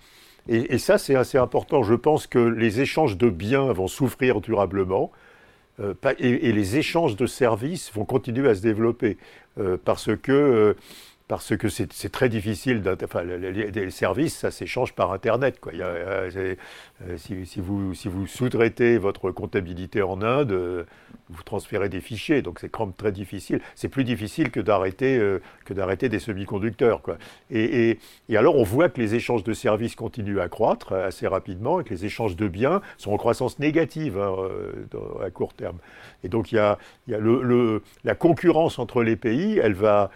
Et, 0.49 0.79
ça, 0.79 0.99
c'est 0.99 1.15
assez 1.15 1.39
important. 1.39 1.83
Je 1.83 1.95
pense 1.95 2.27
que 2.27 2.39
les 2.39 2.81
échanges 2.81 3.17
de 3.17 3.31
biens 3.31 3.73
vont 3.73 3.89
souffrir 3.89 4.41
durablement. 4.41 5.11
Euh, 5.81 5.95
et, 6.19 6.53
les 6.53 6.77
échanges 6.77 7.17
de 7.17 7.27
services 7.27 7.91
vont 7.95 8.05
continuer 8.05 8.49
à 8.49 8.55
se 8.55 8.61
développer. 8.61 9.17
Euh, 9.59 9.77
parce 9.83 10.11
que 10.17 10.77
parce 11.27 11.57
que 11.57 11.69
c'est 11.71 12.13
très 12.13 12.29
difficile. 12.29 12.83
Enfin, 13.03 13.23
les, 13.25 13.91
services, 13.91 14.37
ça 14.37 14.51
s'échange 14.51 14.93
par 14.93 15.11
Internet. 15.13 15.59
Quoi. 15.59 15.73
Euh, 15.73 16.31
euh, 16.37 17.17
si, 17.17 17.61
vous, 17.61 17.95
si 17.95 18.09
vous 18.09 18.27
sous-traitez 18.27 18.99
votre 18.99 19.31
comptabilité 19.31 20.03
en 20.03 20.21
Inde, 20.21 20.53
euh, 20.53 20.85
vous 21.31 21.43
transférez 21.43 21.89
des 21.89 22.03
fichiers, 22.03 22.43
donc 22.43 22.59
c'est 22.61 22.71
très 22.99 23.11
difficile. 23.11 23.61
C'est 23.75 23.89
plus 23.89 24.05
difficile 24.05 24.51
que 24.51 24.61
d'arrêter 24.61 26.09
des 26.11 26.19
semi-conducteurs. 26.19 27.01
Quoi. 27.01 27.17
Et, 27.51 27.99
et, 28.29 28.37
alors, 28.37 28.57
on 28.57 28.65
voit 28.65 28.91
que 28.91 29.01
les 29.01 29.15
échanges 29.15 29.45
de 29.45 29.55
services 29.55 29.95
continuent 29.95 30.41
à 30.41 30.49
croître 30.49 30.93
assez 30.93 31.27
rapidement 31.27 31.81
et 31.81 31.85
que 31.85 31.95
les 31.95 32.05
échanges 32.05 32.37
de 32.37 32.49
biens 32.49 32.83
sont 32.99 33.13
en 33.13 33.17
croissance 33.17 33.59
négative 33.59 34.19
hein, 34.19 34.37
à 35.25 35.31
court 35.31 35.55
terme. 35.55 35.79
Et 36.23 36.29
donc, 36.29 36.53
il 36.53 36.57
y 36.57 36.59
a, 36.59 36.79
il 37.07 37.13
y 37.13 37.15
a 37.15 37.19
le, 37.19 37.83
la 38.05 38.15
concurrence 38.15 38.79
entre 38.79 39.03
les 39.03 39.17
pays, 39.17 39.59
elle 39.59 39.75
va 39.75 40.11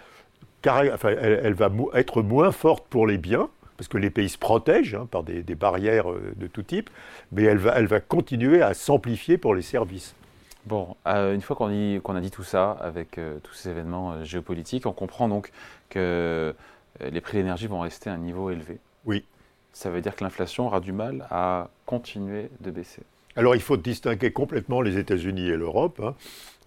elle, 0.62 1.54
va 1.54 1.70
être 1.94 2.22
moins 2.22 2.52
forte 2.52 2.86
pour 2.88 3.06
les 3.06 3.18
biens, 3.18 3.48
parce 3.76 3.88
que 3.88 3.98
les 3.98 4.10
pays 4.10 4.28
se 4.28 4.38
protègent 4.38 4.96
hein, 4.96 5.06
par 5.10 5.22
des, 5.22 5.42
barrières 5.54 6.10
euh, 6.10 6.32
de 6.36 6.46
tout 6.46 6.62
type, 6.62 6.90
mais 7.32 7.44
elle 7.44 7.58
va, 7.58 7.74
elle 7.76 7.86
va 7.86 8.00
continuer 8.00 8.60
à 8.62 8.74
s'amplifier 8.74 9.38
pour 9.38 9.54
les 9.54 9.62
services. 9.62 10.14
Bon, 10.66 10.96
euh, 11.06 11.34
une 11.34 11.40
fois 11.40 11.56
qu'on 11.56 12.16
a 12.16 12.20
dit 12.20 12.30
tout 12.30 12.42
ça, 12.42 12.72
avec 12.72 13.18
euh, 13.18 13.38
tous 13.42 13.54
ces 13.54 13.70
événements 13.70 14.24
géopolitiques, 14.24 14.86
on 14.86 14.92
comprend 14.92 15.28
donc 15.28 15.52
que 15.88 16.54
les 17.00 17.20
prix 17.20 17.34
de 17.34 17.42
l'énergie 17.42 17.68
vont 17.68 17.80
rester 17.80 18.10
à 18.10 18.14
un 18.14 18.18
niveau 18.18 18.50
élevé. 18.50 18.78
Oui. 19.04 19.24
Ça 19.72 19.90
veut 19.90 20.00
dire 20.00 20.16
que 20.16 20.24
l'inflation 20.24 20.66
aura 20.66 20.80
du 20.80 20.92
mal 20.92 21.26
à 21.30 21.68
continuer 21.86 22.50
de 22.60 22.72
baisser. 22.72 23.02
Alors 23.37 23.54
il 23.54 23.61
faut 23.61 23.76
distinguer 23.76 24.32
complètement 24.32 24.80
les 24.80 24.99
États-Unis 24.99 25.49
et 25.49 25.56
l'Europe. 25.56 26.00
Hein. 26.02 26.14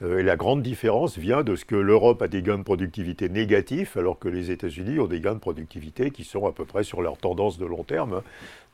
Euh, 0.02 0.20
et 0.20 0.24
la 0.24 0.36
grande 0.36 0.62
différence 0.62 1.18
vient 1.18 1.44
de 1.44 1.56
ce 1.56 1.66
que 1.66 1.76
l'Europe 1.76 2.22
a 2.22 2.28
des 2.28 2.42
gains 2.42 2.58
de 2.58 2.64
productivité 2.64 3.30
négatifs, 3.30 3.98
alors 3.98 4.20
que 4.20 4.28
les 4.28 4.52
États-Unis 4.52 5.00
ont 5.00 5.08
des 5.08 5.20
gains 5.20 5.34
de 5.34 5.40
productivité 5.40 6.12
qui 6.12 6.24
sont 6.24 6.46
à 6.48 6.52
peu 6.52 6.66
près 6.66 6.84
sur 6.84 7.02
leur 7.02 7.18
tendance 7.18 7.58
de 7.58 7.66
long 7.66 7.84
terme. 7.84 8.14
Hein. 8.14 8.24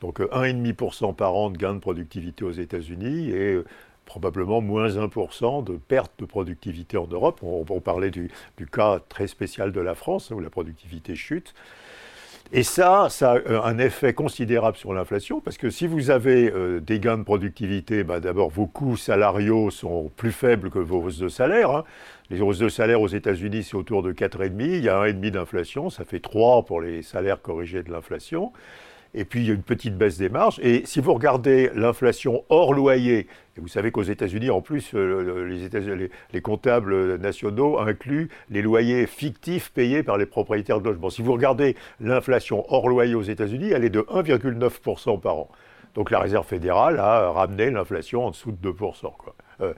Donc 0.02 0.20
1,5% 0.20 1.16
par 1.16 1.36
an 1.36 1.50
de 1.50 1.58
gains 1.58 1.74
de 1.74 1.80
productivité 1.80 2.46
aux 2.46 2.52
États-Unis 2.52 3.30
et 3.32 3.54
euh, 3.54 3.66
probablement 4.06 4.62
moins 4.62 4.88
1% 4.88 5.64
de 5.64 5.74
perte 5.74 6.14
de 6.20 6.26
productivité 6.26 6.98
en 6.98 7.08
Europe. 7.08 7.42
On, 7.44 7.82
parlait 7.82 8.12
du, 8.12 8.32
du, 8.58 8.66
cas 8.66 9.00
très 9.10 9.28
spécial 9.28 9.74
de 9.74 9.82
la 9.82 9.96
France, 9.96 10.32
où 10.32 10.40
la 10.40 10.50
productivité 10.50 11.16
chute. 11.16 11.54
Et 12.54 12.64
ça, 12.64 13.08
ça 13.10 13.34
a 13.34 13.36
euh, 13.38 13.62
un 13.64 13.78
effet 13.78 14.14
considérable 14.14 14.78
sur 14.78 14.94
l'inflation, 14.94 15.42
parce 15.42 15.58
que 15.58 15.70
si 15.70 15.86
vous 15.86 16.10
avez 16.12 16.50
euh, 16.50 16.80
des 16.80 17.00
gains 17.00 17.18
de 17.18 17.24
productivité, 17.24 18.04
bah, 18.06 18.22
d'abord 18.22 18.50
vos 18.50 18.68
coûts 18.68 18.96
salariaux 18.96 19.70
sont 19.70 20.10
plus 20.16 20.32
faibles 20.32 20.70
que 20.70 20.80
vos 20.80 21.04
hausses 21.04 21.20
de 21.20 21.28
salaire. 21.28 21.72
Hein. 21.72 21.84
Les 22.30 22.42
hausses 22.42 22.60
de 22.60 22.68
salaire 22.68 23.02
aux 23.02 23.08
États-Unis, 23.08 23.64
c'est 23.64 23.76
autour 23.76 24.04
de 24.04 24.12
4,5. 24.12 24.52
Il 24.60 24.84
y 24.84 24.90
a 24.90 25.02
1,5 25.02 25.32
d'inflation, 25.32 25.90
ça 25.90 26.04
fait 26.04 26.20
3 26.20 26.66
pour 26.66 26.82
les 26.82 27.02
salaires 27.02 27.42
corrigés 27.42 27.84
de 27.84 27.92
l'inflation. 27.92 28.52
Et 29.14 29.24
puis, 29.24 29.40
il 29.40 29.48
y 29.48 29.52
a 29.52 29.54
une 29.54 29.64
petite 29.64 29.98
baisse 29.98 30.18
des 30.18 30.28
marges. 30.28 30.60
Et 30.62 30.86
si 30.86 31.00
vous 31.00 31.14
regardez 31.14 31.72
l'inflation 31.74 32.44
hors 32.50 32.74
loyer, 32.74 33.28
et 33.58 33.62
vous 33.62 33.70
savez 33.70 33.92
qu'aux 33.92 34.04
États-Unis, 34.04 34.50
en 34.50 34.62
plus, 34.62 34.92
euh, 34.94 35.48
les, 35.48 36.10
les, 36.34 36.42
comptables 36.42 37.16
nationaux 37.16 37.80
incluent 37.80 38.30
les 38.50 38.62
loyers 38.62 39.08
fictifs 39.08 39.72
payés 39.72 40.04
par 40.04 40.18
les 40.18 40.26
propriétaires 40.26 40.82
de 40.82 40.90
logements. 40.90 41.10
Si 41.10 41.22
vous 41.22 41.32
regardez 41.32 41.78
l'inflation 42.02 42.66
hors 42.68 42.90
loyer 42.90 43.16
aux 43.16 43.24
États-Unis, 43.24 43.72
elle 43.74 43.86
est 43.86 43.90
de 43.90 44.02
1,9% 44.02 45.20
par 45.22 45.38
an. 45.38 45.50
Donc 45.96 46.12
la 46.12 46.20
Réserve 46.20 46.46
fédérale 46.46 47.00
a 47.00 47.32
ramené 47.32 47.72
l'inflation 47.72 48.26
en 48.26 48.32
dessous 48.32 48.52
de 48.52 48.70
2%. 48.70 49.14
Quoi. 49.18 49.34
Euh, 49.62 49.74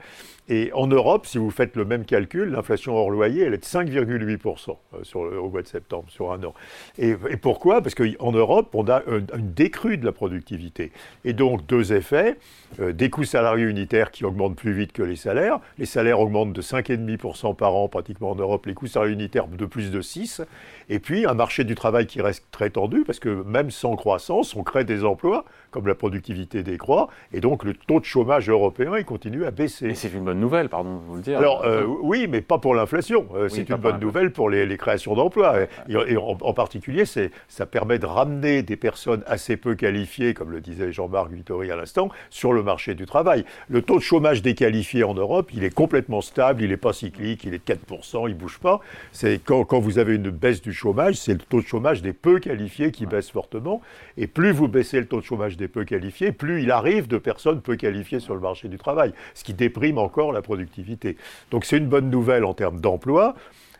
et 0.48 0.72
en 0.74 0.88
Europe, 0.88 1.26
si 1.26 1.38
vous 1.38 1.50
faites 1.50 1.76
le 1.76 1.84
même 1.84 2.04
calcul, 2.04 2.50
l'inflation 2.50 2.96
hors 2.96 3.10
loyer, 3.10 3.44
elle 3.44 3.54
est 3.54 3.58
de 3.58 3.64
5,8% 3.64 4.76
euh, 4.94 5.38
au 5.38 5.48
mois 5.48 5.62
de 5.62 5.68
septembre, 5.68 6.06
sur 6.08 6.32
un 6.32 6.42
an. 6.42 6.54
Et, 6.98 7.14
pourquoi? 7.40 7.80
Parce 7.82 7.94
qu'en 7.94 8.32
Europe, 8.32 8.70
on 8.74 8.88
a 8.88 9.02
une 9.06 9.52
décrue 9.52 9.96
de 9.96 10.04
la 10.04 10.10
productivité. 10.10 10.90
Et 11.24 11.32
donc, 11.32 11.66
deux 11.66 11.92
effets. 11.92 12.36
Euh, 12.80 12.92
des 12.92 13.10
coûts 13.10 13.24
salariés 13.24 13.64
unitaires 13.64 14.10
qui 14.10 14.24
augmentent 14.24 14.56
plus 14.56 14.72
vite 14.72 14.92
que 14.92 15.02
les 15.02 15.16
salaires. 15.16 15.60
Les 15.78 15.86
salaires 15.86 16.20
augmentent 16.20 16.52
de 16.52 16.62
5,5% 16.62 17.54
par 17.54 17.74
an 17.74 17.88
pratiquement 17.88 18.30
en 18.30 18.36
Europe, 18.36 18.66
les 18.66 18.74
coûts 18.74 18.86
salariés 18.86 19.14
unitaires 19.14 19.46
de 19.46 19.66
plus 19.66 19.90
de 19.90 20.00
6. 20.00 20.42
Et 20.88 20.98
puis, 20.98 21.26
un 21.26 21.34
marché 21.34 21.62
du 21.64 21.74
travail 21.76 22.06
qui 22.06 22.20
reste 22.20 22.44
très 22.50 22.70
tendu, 22.70 23.04
parce 23.04 23.20
que 23.20 23.42
même 23.44 23.70
sans 23.70 23.94
croissance, 23.96 24.56
on 24.56 24.64
crée 24.64 24.84
des 24.84 25.04
emplois, 25.04 25.44
comme 25.70 25.86
la 25.86 25.94
productivité 25.94 26.62
décroît, 26.64 27.08
et 27.32 27.40
donc 27.40 27.64
le 27.64 27.74
taux 27.74 28.00
de 28.00 28.04
chômage 28.04 28.48
européen, 28.48 28.92
il 28.98 29.04
continue 29.04 29.44
à 29.44 29.50
baisser. 29.52 29.69
Et 29.82 29.94
c'est 29.94 30.12
une 30.12 30.24
bonne 30.24 30.40
nouvelle, 30.40 30.68
pardon 30.68 30.96
de 30.96 31.04
vous 31.04 31.16
le 31.16 31.22
dire. 31.22 31.38
Alors, 31.38 31.64
euh, 31.64 31.84
oui, 31.84 32.26
mais 32.28 32.40
pas 32.40 32.58
pour 32.58 32.74
l'inflation. 32.74 33.26
Euh, 33.34 33.48
c'est 33.48 33.68
une 33.68 33.76
bonne 33.76 34.00
nouvelle 34.00 34.32
pour 34.32 34.50
les, 34.50 34.76
créations 34.76 35.14
d'emplois. 35.14 35.56
Et, 35.88 36.16
en, 36.16 36.54
particulier, 36.54 37.04
ça 37.04 37.66
permet 37.66 37.98
de 37.98 38.06
ramener 38.06 38.62
des 38.62 38.76
personnes 38.76 39.22
assez 39.26 39.56
peu 39.56 39.74
qualifiées, 39.74 40.34
comme 40.34 40.50
le 40.50 40.60
disait 40.60 40.92
Jean-Marc 40.92 41.30
Vittori 41.30 41.70
à 41.70 41.76
l'instant, 41.76 42.08
sur 42.30 42.52
le 42.52 42.62
marché 42.62 42.94
du 42.94 43.06
travail. 43.06 43.44
Le 43.68 43.82
taux 43.82 43.96
de 43.96 44.02
chômage 44.02 44.42
déqualifié 44.42 45.04
en 45.04 45.14
Europe, 45.14 45.50
il 45.52 45.64
est 45.64 45.74
complètement 45.74 46.20
stable, 46.20 46.62
il 46.62 46.70
n'est 46.70 46.76
pas 46.76 46.92
cyclique, 46.92 47.44
il 47.44 47.54
est 47.54 47.66
de 47.66 47.74
4%, 47.74 48.28
il 48.28 48.34
ne 48.34 48.38
bouge 48.38 48.58
pas. 48.58 48.80
C'est 49.12 49.40
quand, 49.42 49.64
quand, 49.64 49.80
vous 49.80 49.98
avez 49.98 50.14
une 50.14 50.30
baisse 50.30 50.62
du 50.62 50.72
chômage, 50.72 51.16
c'est 51.16 51.32
le 51.32 51.38
taux 51.38 51.60
de 51.60 51.66
chômage 51.66 52.02
des 52.02 52.12
peu 52.12 52.38
qualifiés 52.38 52.90
qui 52.92 53.06
baisse 53.06 53.30
fortement. 53.30 53.80
Et 54.16 54.26
plus 54.26 54.52
vous 54.52 54.68
baissez 54.68 55.00
le 55.00 55.06
taux 55.06 55.20
de 55.20 55.24
chômage 55.24 55.56
des 55.56 55.68
peu 55.68 55.84
qualifiés, 55.84 56.32
plus 56.32 56.62
il 56.62 56.70
arrive 56.70 57.08
de 57.08 57.18
personnes 57.18 57.60
peu 57.60 57.76
qualifiées 57.76 58.20
sur 58.20 58.34
le 58.34 58.40
marché 58.40 58.68
du 58.68 58.78
travail, 58.78 59.12
ce 59.34 59.44
qui 59.44 59.54
déprime 59.60 59.98
encore 59.98 60.32
la 60.32 60.42
productivité. 60.42 61.16
Donc 61.50 61.64
c'est 61.64 61.76
une 61.76 61.86
bonne 61.86 62.10
nouvelle 62.10 62.44
en 62.44 62.54
termes 62.54 62.80
d'emploi, 62.80 63.34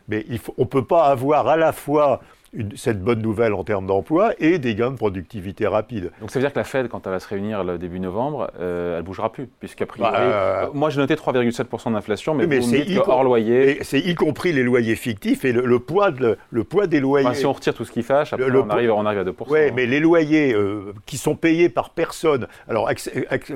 mais 0.07 0.25
on 0.57 0.61
ne 0.61 0.67
peut 0.67 0.85
pas 0.85 1.05
avoir 1.07 1.47
à 1.47 1.57
la 1.57 1.73
fois 1.73 2.21
cette 2.75 3.01
bonne 3.01 3.21
nouvelle 3.21 3.53
en 3.53 3.63
termes 3.63 3.87
d'emploi 3.87 4.33
et 4.39 4.59
des 4.59 4.75
gains 4.75 4.91
de 4.91 4.97
productivité 4.97 5.67
rapides. 5.67 6.11
Donc 6.19 6.31
ça 6.31 6.39
veut 6.39 6.43
dire 6.43 6.51
que 6.51 6.59
la 6.59 6.65
Fed, 6.65 6.89
quand 6.89 7.05
elle 7.07 7.13
va 7.13 7.19
se 7.19 7.27
réunir 7.27 7.63
le 7.63 7.77
début 7.77 7.99
novembre, 7.99 8.51
euh, 8.59 8.95
elle 8.95 9.01
ne 9.01 9.05
bougera 9.05 9.31
plus, 9.31 9.47
puisqu'à 9.59 9.85
priori, 9.85 10.11
bah, 10.11 10.19
euh, 10.19 10.67
moi 10.73 10.89
j'ai 10.89 10.99
noté 10.99 11.15
3,7% 11.15 11.93
d'inflation, 11.93 12.35
mais, 12.35 12.47
mais 12.47 12.61
c'est 12.61 12.97
hors 12.97 13.23
loyer. 13.23 13.79
C'est 13.83 13.99
y 13.99 14.15
compris 14.15 14.51
les 14.51 14.63
loyers 14.63 14.95
fictifs 14.95 15.45
et 15.45 15.53
le, 15.53 15.79
poids, 15.79 16.11
de, 16.11 16.37
le 16.49 16.63
poids 16.63 16.87
des 16.87 16.99
loyers. 16.99 17.33
si 17.35 17.45
on 17.45 17.53
retire 17.53 17.73
tout 17.73 17.85
ce 17.85 17.91
qui 17.91 18.03
fâche, 18.03 18.33
après 18.33 18.51
on, 18.51 18.69
arrive, 18.69 18.91
on, 18.91 19.05
arrive, 19.05 19.19
à 19.19 19.23
2%. 19.23 19.33
Oui, 19.49 19.71
mais 19.73 19.85
les 19.85 20.01
loyers 20.01 20.53
euh, 20.53 20.93
qui 21.05 21.17
sont 21.17 21.35
payés 21.35 21.69
par 21.69 21.91
personne, 21.91 22.47
alors 22.67 22.89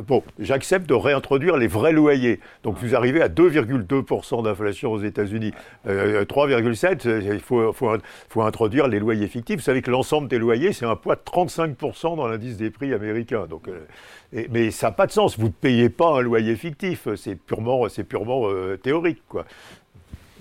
bon, 0.08 0.24
j'accepte 0.40 0.88
de 0.88 0.94
réintroduire 0.94 1.58
les 1.58 1.68
vrais 1.68 1.92
loyers. 1.92 2.40
Donc 2.64 2.78
vous 2.78 2.96
arrivez 2.96 3.22
à 3.22 3.28
2,2% 3.28 4.44
d'inflation 4.44 4.94
aux 4.94 5.02
États-Unis. 5.02 5.52
3,7, 5.86 7.34
il 7.34 7.40
faut, 7.42 7.74
faut, 7.74 7.92
faut 8.30 8.42
introduire 8.42 8.85
les 8.88 9.00
loyers 9.00 9.28
fictifs. 9.28 9.58
Vous 9.58 9.64
savez 9.64 9.82
que 9.82 9.92
l'ensemble 9.92 10.28
des 10.28 10.38
loyers, 10.38 10.74
c'est 10.74 10.86
un 10.86 10.96
poids 10.96 11.16
de 11.16 11.22
35% 11.22 12.16
dans 12.16 12.28
l'indice 12.28 12.58
des 12.58 12.70
prix 12.70 12.94
américain. 12.94 13.46
Donc, 13.50 13.68
euh, 13.68 14.46
mais 14.50 14.72
ça 14.72 14.88
n'a 14.88 14.92
pas 14.92 15.08
de 15.08 15.12
sens. 15.12 15.38
Vous 15.38 15.48
ne 15.48 15.52
payez 15.52 15.90
pas 15.90 16.18
un 16.18 16.22
loyer 16.22 16.56
fictif. 16.56 17.08
C'est 17.16 17.36
purement, 17.36 17.88
purement 18.08 18.50
euh, 18.50 18.78
théorique. 18.78 19.22
Quoi. 19.28 19.46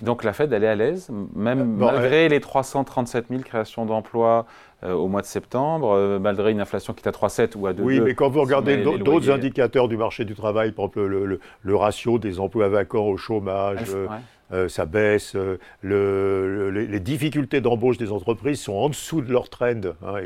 Donc 0.01 0.23
la 0.23 0.33
Fed, 0.33 0.51
elle 0.51 0.63
est 0.63 0.67
à 0.67 0.75
l'aise, 0.75 1.09
même 1.35 1.61
euh, 1.61 1.63
malgré 1.63 2.27
les 2.27 2.41
337 2.41 3.27
000 3.29 3.41
créations 3.41 3.85
d'emplois 3.85 4.45
au 4.83 5.07
mois 5.07 5.21
de 5.21 5.25
septembre, 5.25 6.19
malgré 6.21 6.51
une 6.51 6.61
inflation 6.61 6.93
qui 6.93 7.03
est 7.03 7.07
à 7.07 7.11
3,7 7.11 7.57
ou 7.57 7.65
à 7.65 7.73
2,2. 7.73 7.81
Oui, 7.81 7.99
mais 8.01 8.13
quand 8.13 8.29
vous 8.29 8.41
regardez 8.41 8.77
d'autres 8.77 9.31
indicateurs 9.31 9.87
du 9.87 9.97
marché 9.97 10.25
du 10.25 10.35
travail, 10.35 10.73
par 10.73 10.85
exemple 10.85 11.39
le, 11.63 11.75
ratio 11.75 12.19
des 12.19 12.39
emplois 12.39 12.67
vacants 12.67 13.07
au 13.07 13.17
chômage, 13.17 13.79
euh, 14.51 14.69
ça 14.69 14.85
baisse. 14.85 15.35
Euh, 15.35 15.57
les, 15.83 16.99
difficultés 16.99 17.61
d'embauche 17.61 17.97
des 17.97 18.11
entreprises 18.11 18.59
sont 18.61 18.73
en 18.73 18.89
dessous 18.89 19.21
de 19.21 19.31
leur 19.31 19.49
trend. 19.49 19.81
Hein, 20.05 20.19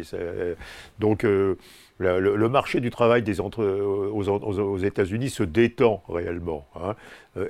donc, 1.00 1.24
euh, 1.24 1.56
le, 1.98 2.50
marché 2.50 2.80
du 2.80 2.90
travail 2.90 3.24
des 3.24 3.40
aux, 3.40 4.78
États-Unis 4.78 5.30
se 5.30 5.44
détend 5.44 6.04
réellement. 6.10 6.66
Hein. 6.76 6.96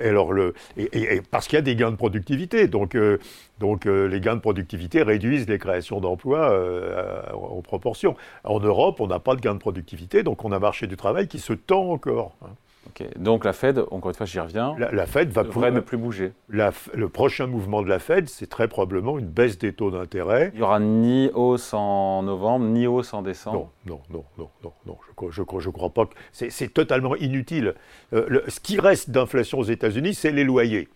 Alors 0.00 0.32
parce 1.30 1.46
qu'il 1.46 1.56
y 1.56 1.58
a 1.58 1.62
des 1.62 1.76
gains 1.76 1.92
de 1.92 1.96
productivité. 1.96 2.66
Donc, 2.66 2.96
donc 3.60 3.84
les 3.84 4.20
gains 4.20 4.36
de 4.36 4.40
productivité 4.40 5.02
réduisent 5.02 5.48
les 5.48 5.58
créations 5.58 6.00
d'emplois 6.00 6.52
en 7.32 7.62
proportion. 7.62 8.16
En 8.42 8.58
Europe, 8.58 9.00
on 9.00 9.06
n'a 9.06 9.20
pas 9.20 9.36
de 9.36 9.40
gains 9.40 9.54
de 9.54 9.60
productivité, 9.60 10.24
donc 10.24 10.44
on 10.44 10.50
a 10.50 10.56
un 10.56 10.60
marché 10.60 10.88
du 10.88 10.96
travail 10.96 11.28
qui 11.28 11.38
se 11.38 11.52
tend 11.52 11.90
encore. 11.90 12.34
Hein. 12.42 12.50
Donc 13.16 13.44
la 13.44 13.52
Fed, 13.52 13.78
encore 13.90 14.10
une 14.10 14.14
fois, 14.14 14.26
j'y 14.26 14.40
reviens. 14.40 14.74
La, 14.78 15.06
Fed 15.06 15.30
va 15.30 15.44
devrait 15.44 15.70
ne 15.70 15.80
plus 15.80 15.96
bouger. 15.96 16.32
le 16.48 17.08
prochain 17.08 17.46
mouvement 17.46 17.82
de 17.82 17.88
la 17.88 17.98
Fed, 17.98 18.28
c'est 18.28 18.48
très 18.48 18.68
probablement 18.68 19.18
une 19.18 19.26
baisse 19.26 19.58
des 19.58 19.72
taux 19.72 19.90
d'intérêt. 19.90 20.50
Il 20.54 20.58
n'y 20.58 20.62
aura 20.62 20.80
ni 20.80 21.30
hausse 21.34 21.74
en 21.74 22.22
novembre, 22.22 22.66
ni 22.66 22.86
hausse 22.86 23.14
en 23.14 23.22
décembre. 23.22 23.70
Non, 23.86 24.00
non, 24.10 24.24
non, 24.38 24.48
non, 24.64 24.72
non, 24.86 24.96
Je 25.30 25.42
ne 25.42 25.60
je, 25.60 25.70
crois 25.70 25.90
pas 25.90 26.06
que 26.06 26.14
c'est 26.30 26.72
totalement 26.72 27.16
inutile. 27.16 27.74
Euh, 28.12 28.40
ce 28.48 28.60
qui 28.60 28.78
reste 28.80 29.10
d'inflation 29.10 29.58
aux 29.58 29.64
États-Unis, 29.64 30.14
c'est 30.14 30.32
les 30.32 30.44
loyers. 30.44 30.88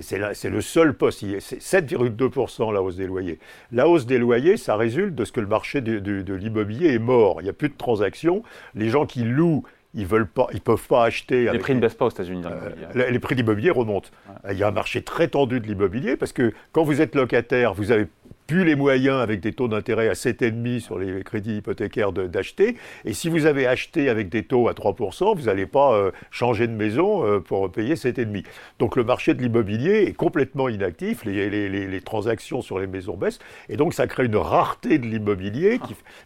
C'est 0.00 0.50
le 0.50 0.60
seul 0.60 0.94
poste. 0.94 1.24
C'est 1.38 1.60
7,2% 1.60 2.72
la 2.72 2.82
hausse 2.82 2.96
des 2.96 3.06
loyers. 3.06 3.38
La 3.70 3.88
hausse 3.88 4.06
des 4.06 4.18
loyers, 4.18 4.56
ça 4.56 4.76
résulte 4.76 5.14
de 5.14 5.24
ce 5.24 5.30
que 5.30 5.40
le 5.40 5.46
marché 5.46 5.80
de, 5.80 5.98
de 6.00 6.34
l'immobilier 6.34 6.94
est 6.94 6.98
mort. 6.98 7.40
Il 7.40 7.44
n'y 7.44 7.50
a 7.50 7.54
plus 7.54 7.68
de 7.68 7.76
transactions. 7.76 8.42
Les 8.74 8.88
gens 8.88 9.06
qui 9.06 9.22
louent 9.22 9.62
ils 9.94 10.06
veulent 10.06 10.26
pas, 10.26 10.48
ils 10.52 10.60
peuvent 10.60 10.86
pas 10.86 11.04
acheter. 11.04 11.50
Les 11.50 11.58
prix 11.58 11.74
ne 11.74 11.80
baissent 11.80 11.94
pas 11.94 12.06
aux 12.06 12.10
États-Unis. 12.10 12.44
Euh, 12.46 13.10
les 13.10 13.18
prix 13.18 13.34
de 13.34 13.40
l'immobilier 13.40 13.70
remontent. 13.70 14.10
Il 14.50 14.56
y 14.56 14.62
a 14.62 14.68
un 14.68 14.72
marché 14.72 15.02
très 15.02 15.28
tendu 15.28 15.60
de 15.60 15.66
l'immobilier 15.66 16.16
parce 16.16 16.32
que 16.32 16.52
quand 16.72 16.82
vous 16.82 17.00
êtes 17.00 17.14
locataire, 17.14 17.74
vous 17.74 17.90
avez 17.90 18.06
plus 18.48 18.64
les 18.64 18.74
moyens 18.74 19.20
avec 19.20 19.40
des 19.40 19.52
taux 19.52 19.68
d'intérêt 19.68 20.08
à 20.08 20.14
7,5 20.14 20.80
sur 20.80 20.98
les 20.98 21.22
crédits 21.22 21.58
hypothécaires 21.58 22.12
d'acheter. 22.12 22.76
Et 23.04 23.12
si 23.12 23.28
vous 23.28 23.44
avez 23.44 23.66
acheté 23.66 24.08
avec 24.08 24.30
des 24.30 24.42
taux 24.42 24.68
à 24.68 24.72
3%, 24.72 25.36
vous 25.36 25.44
n'allez 25.44 25.66
pas 25.66 25.94
euh, 25.94 26.10
changer 26.30 26.66
de 26.66 26.72
maison 26.72 27.26
euh, 27.26 27.40
pour 27.40 27.70
payer 27.70 27.94
7,5. 27.94 28.46
Donc 28.78 28.96
le 28.96 29.04
marché 29.04 29.34
de 29.34 29.42
l'immobilier 29.42 30.04
est 30.08 30.14
complètement 30.14 30.70
inactif, 30.70 31.26
les, 31.26 31.68
les, 31.68 32.00
transactions 32.00 32.62
sur 32.62 32.78
les 32.78 32.86
maisons 32.86 33.18
baissent, 33.18 33.38
et 33.68 33.76
donc 33.76 33.92
ça 33.92 34.06
crée 34.06 34.24
une 34.24 34.36
rareté 34.36 34.98
de 34.98 35.06
l'immobilier. 35.06 35.78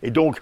Et 0.05 0.13
donc, 0.13 0.41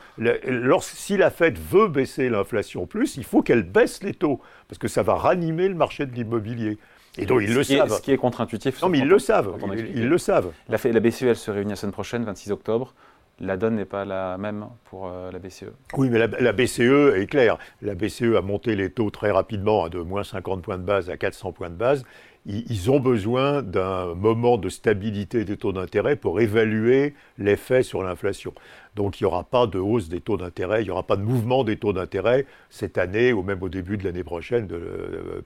si 0.83 1.17
la 1.17 1.31
Fed 1.31 1.59
veut 1.59 1.89
baisser 1.89 2.29
l'inflation 2.29 2.87
plus, 2.87 3.17
il 3.17 3.25
faut 3.25 3.41
qu'elle 3.41 3.63
baisse 3.63 4.03
les 4.03 4.13
taux, 4.13 4.41
parce 4.69 4.79
que 4.79 4.89
ça 4.89 5.03
va 5.03 5.15
ranimer 5.15 5.69
le 5.69 5.75
marché 5.75 6.05
de 6.05 6.13
l'immobilier. 6.13 6.77
Et 7.19 7.27
donc 7.27 7.43
ils 7.43 7.55
le 7.55 7.63
savent. 7.63 7.97
ce 7.97 8.03
qui 8.03 8.13
est 8.13 8.17
contre-intuitif. 8.17 8.81
Non, 8.83 8.89
mais 8.89 8.99
ils 8.99 9.09
le 9.09 9.19
savent. 9.19 9.57
Ils, 9.95 10.09
le 10.09 10.19
savent. 10.19 10.53
La, 10.69 10.79
la 10.83 11.01
BCE, 11.01 11.23
elle 11.23 11.37
se 11.37 11.51
réunit 11.51 11.71
la 11.71 11.77
semaine 11.77 11.93
prochaine, 11.93 12.25
26 12.25 12.53
octobre. 12.53 12.95
La 13.41 13.57
donne 13.57 13.77
n'est 13.77 13.87
pas 13.87 14.05
la 14.05 14.37
même 14.37 14.67
pour 14.85 15.09
euh, 15.09 15.33
la 15.33 15.39
BCE. 15.39 15.73
Oui, 15.97 16.11
mais 16.11 16.19
la, 16.19 16.53
BCE 16.53 17.17
est 17.17 17.27
claire. 17.27 17.57
La 17.81 17.95
BCE 17.95 18.37
a 18.37 18.43
monté 18.43 18.77
les 18.77 18.91
taux 18.91 19.09
très 19.09 19.31
rapidement, 19.31 19.89
de 19.89 19.99
moins 20.01 20.25
50 20.25 20.61
points 20.61 20.77
de 20.77 20.83
base 20.83 21.09
à 21.09 21.17
400 21.17 21.53
points 21.53 21.71
de 21.71 21.75
base 21.75 22.05
ils 22.47 22.91
ont 22.91 23.01
besoin 23.01 23.63
d'un 23.63 24.15
moment 24.15 24.57
de 24.57 24.69
stabilité 24.69 25.45
des 25.45 25.57
taux 25.57 25.73
d'intérêt 25.73 26.17
pour 26.17 26.41
évaluer 26.41 27.15
l'effet 27.39 27.83
sur 27.83 28.03
l'inflation. 28.03 28.55
Donc 28.97 29.21
il 29.21 29.25
n'y 29.25 29.27
aura 29.27 29.45
pas 29.45 29.67
de 29.67 29.79
hausse 29.79 30.09
des 30.09 30.21
taux 30.21 30.37
d'intérêt, 30.37 30.83
il 30.83 30.85
n'y 30.85 30.91
aura 30.91 31.03
pas 31.03 31.17
de 31.17 31.23
mouvement 31.23 31.65
des 31.65 31.77
taux 31.77 31.93
d'intérêt 31.93 32.47
cette 32.71 32.99
année 32.99 33.33
ou 33.33 33.43
même 33.43 33.63
au 33.63 33.69
début 33.69 33.97
de 33.97 34.05
l'année 34.05 34.25
prochaine 34.25 34.69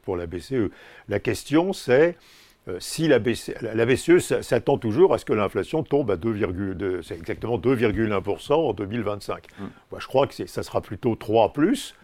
pour 0.02 0.16
la 0.16 0.26
BCE. 0.26 0.70
La 1.08 1.18
question 1.18 1.72
c'est 1.72 2.16
euh, 2.66 2.78
si 2.80 3.08
la 3.08 3.18
BCE, 3.18 3.52
la 3.60 3.84
BCE 3.84 4.40
s'attend 4.40 4.78
toujours 4.78 5.12
à 5.12 5.18
ce 5.18 5.24
que 5.24 5.34
l'inflation 5.34 5.82
tombe 5.82 6.10
à 6.10 6.16
2,2, 6.16 7.02
c'est 7.02 7.14
exactement 7.14 7.58
2,1% 7.58 8.52
en 8.52 8.72
2025. 8.72 9.46
Mmh. 9.58 9.64
Moi, 9.90 10.00
je 10.00 10.06
crois 10.06 10.26
que 10.26 10.46
ça 10.46 10.62
sera 10.62 10.80
plutôt 10.80 11.14
3 11.14 11.52
plus. 11.52 11.94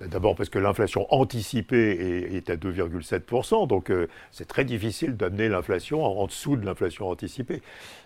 D'abord 0.00 0.34
parce 0.34 0.48
que 0.48 0.58
l'inflation 0.58 1.06
anticipée 1.10 2.34
est, 2.34 2.50
à 2.50 2.56
2,7%, 2.56 3.66
donc 3.66 3.90
euh, 3.90 4.08
c'est 4.30 4.46
très 4.46 4.64
difficile 4.64 5.16
d'amener 5.16 5.48
l'inflation 5.48 6.04
en, 6.04 6.26
dessous 6.26 6.56
de 6.56 6.64
l'inflation 6.64 7.08
anticipée. 7.08 7.62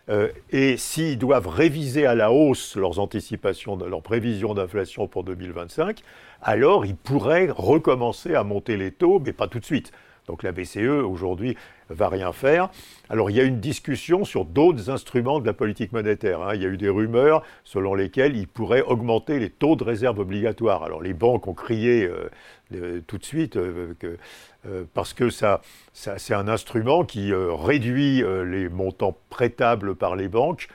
Euh, 0.09 0.29
et 0.50 0.76
s'ils 0.76 1.19
doivent 1.19 1.49
réviser 1.49 2.07
à 2.07 2.14
la 2.14 2.33
hausse 2.33 2.76
leurs 2.76 2.99
anticipations, 2.99 3.76
leurs 3.76 4.02
prévisions 4.02 4.55
d'inflation 4.55 5.07
pour 5.07 5.25
2025, 5.25 6.02
alors 6.43 6.85
ils 6.87 6.97
pourraient 6.97 7.49
recommencer 7.50 8.35
à 8.35 8.45
monter 8.45 8.76
les 8.76 8.91
taux, 8.91 9.21
mais 9.21 9.33
pas 9.33 9.49
tout 9.49 9.61
de 9.61 9.64
suite. 9.64 9.93
Donc 10.29 10.43
la 10.43 10.52
BCE 10.52 11.02
aujourd'hui 11.05 11.57
va 11.88 12.09
rien 12.09 12.33
faire. 12.33 12.71
Alors 13.09 13.31
il 13.31 13.37
y 13.37 13.41
a 13.41 13.45
une 13.45 13.61
discussion 13.61 14.25
sur 14.25 14.45
d'autres 14.45 14.88
instruments 14.91 15.41
de 15.41 15.47
la 15.47 15.52
politique 15.52 15.93
monétaire. 15.93 16.43
Hein. 16.43 16.55
Il 16.55 16.62
y 16.62 16.64
a 16.64 16.69
eu 16.69 16.76
des 16.76 16.88
rumeurs 16.88 17.43
selon 17.64 17.95
lesquelles 17.95 18.37
il 18.37 18.47
pourrait 18.47 18.83
augmenter 18.83 19.38
les 19.38 19.50
taux 19.50 19.76
de 19.76 19.85
réserve 19.85 20.21
obligatoires. 20.21 20.85
Alors 20.85 21.02
les 21.02 21.12
banques 21.12 21.49
ont 21.49 21.55
crié 21.55 22.09
euh, 22.75 23.00
tout 23.07 23.19
de 23.19 23.25
suite 23.25 23.57
euh, 23.57 23.95
euh, 24.67 24.85
parce 24.95 25.12
que 25.12 25.31
ça, 25.31 25.61
c'est 25.93 26.35
un 26.35 26.49
instrument 26.49 27.05
qui 27.05 27.33
réduit 27.35 28.23
les 28.47 28.69
montants 28.69 29.17
prêtables 29.29 29.95
par 29.95 30.17
les 30.17 30.29
banques 30.29 30.69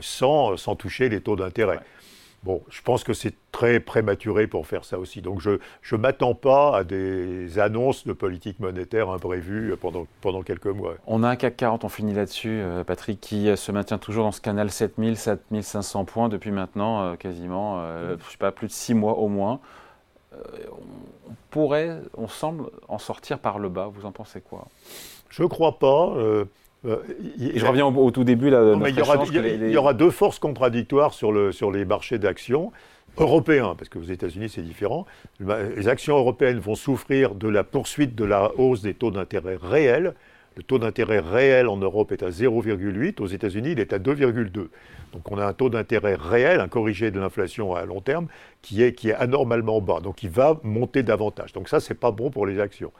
sans, 0.00 0.56
sans 0.56 0.76
toucher 0.76 1.08
les 1.08 1.20
taux 1.20 1.36
d'intérêt. 1.36 1.80
Bon, 2.42 2.60
je 2.68 2.82
pense 2.82 3.04
que 3.04 3.12
c'est 3.12 3.34
très 3.52 3.78
prématuré 3.78 4.48
pour 4.48 4.66
faire 4.66 4.84
ça 4.84 4.98
aussi. 4.98 5.22
Donc 5.22 5.40
je 5.40 5.50
ne 5.50 5.96
m'attends 5.96 6.34
pas 6.34 6.76
à 6.76 6.84
des 6.84 7.60
annonces 7.60 8.04
de 8.06 8.12
politique 8.12 8.58
monétaire 8.58 9.10
imprévues 9.10 9.76
pendant, 9.80 10.06
pendant 10.20 10.42
quelques 10.42 10.66
mois. 10.66 10.94
On 11.06 11.22
a 11.22 11.28
un 11.28 11.36
CAC 11.36 11.56
40, 11.56 11.84
on 11.84 11.88
finit 11.88 12.14
là-dessus, 12.14 12.60
euh, 12.60 12.82
Patrick, 12.82 13.20
qui 13.20 13.48
euh, 13.48 13.54
se 13.54 13.70
maintient 13.70 13.98
toujours 13.98 14.24
dans 14.24 14.32
ce 14.32 14.40
canal 14.40 14.70
7000, 14.70 15.16
7500 15.16 16.04
points 16.04 16.28
depuis 16.28 16.50
maintenant 16.50 17.02
euh, 17.02 17.14
quasiment, 17.14 17.80
je 17.82 18.30
sais 18.30 18.38
pas, 18.38 18.50
plus 18.50 18.66
de 18.66 18.72
six 18.72 18.94
mois 18.94 19.18
au 19.18 19.28
moins. 19.28 19.60
on 20.34 21.34
pourrait, 21.50 22.00
on 22.16 22.26
semble 22.26 22.70
en 22.88 22.98
sortir 22.98 23.38
par 23.38 23.60
le 23.60 23.68
bas. 23.68 23.86
Vous 23.86 24.04
en 24.04 24.12
pensez 24.12 24.40
quoi? 24.40 24.66
Je 25.32 25.42
ne 25.42 25.48
crois 25.48 25.78
pas. 25.78 26.12
Euh, 26.16 26.44
je 26.84 27.66
reviens 27.66 27.86
au, 27.86 28.10
tout 28.10 28.24
début. 28.24 28.50
Là, 28.50 28.74
il, 28.88 29.70
y 29.70 29.76
aura, 29.76 29.94
deux 29.94 30.10
forces 30.10 30.38
contradictoires 30.38 31.14
sur, 31.14 31.32
le, 31.32 31.52
sur 31.52 31.70
les 31.70 31.84
marchés 31.84 32.18
d'actions 32.18 32.72
européens, 33.18 33.74
parce 33.76 33.88
que 33.88 33.98
aux 33.98 34.04
États-Unis 34.04 34.48
c'est 34.48 34.62
différent. 34.62 35.06
Les 35.40 35.88
actions 35.88 36.16
européennes 36.16 36.58
vont 36.58 36.74
souffrir 36.74 37.34
de 37.34 37.48
la 37.48 37.64
poursuite 37.64 38.14
de 38.14 38.24
la 38.24 38.52
hausse 38.58 38.82
des 38.82 38.94
taux 38.94 39.10
d'intérêt 39.10 39.58
réels. 39.60 40.14
Le 40.56 40.62
taux 40.62 40.78
d'intérêt 40.78 41.20
réel 41.20 41.66
en 41.68 41.76
Europe 41.76 42.12
est 42.12 42.22
à 42.22 42.28
0,8, 42.28 43.20
aux 43.22 43.26
États-Unis 43.26 43.72
il 43.72 43.80
est 43.80 43.92
à 43.92 43.98
2,2. 43.98 44.68
Donc 45.12 45.30
on 45.30 45.38
a 45.38 45.46
un 45.46 45.52
taux 45.52 45.68
d'intérêt 45.68 46.14
réel, 46.14 46.60
un 46.60 46.68
corrigé 46.68 47.10
de 47.10 47.20
l'inflation 47.20 47.74
à 47.74 47.84
long 47.84 48.00
terme, 48.00 48.28
qui 48.62 48.82
est, 48.82 48.92
qui 48.92 49.10
est 49.10 49.14
anormalement 49.14 49.80
bas. 49.80 50.00
Donc 50.00 50.22
il 50.22 50.30
va 50.30 50.58
monter 50.62 51.02
davantage. 51.02 51.52
Donc 51.52 51.68
ça, 51.68 51.80
ce 51.80 51.92
n'est 51.92 51.98
pas 51.98 52.10
bon 52.10 52.30
pour 52.30 52.46
les 52.46 52.60
actions. 52.60 52.92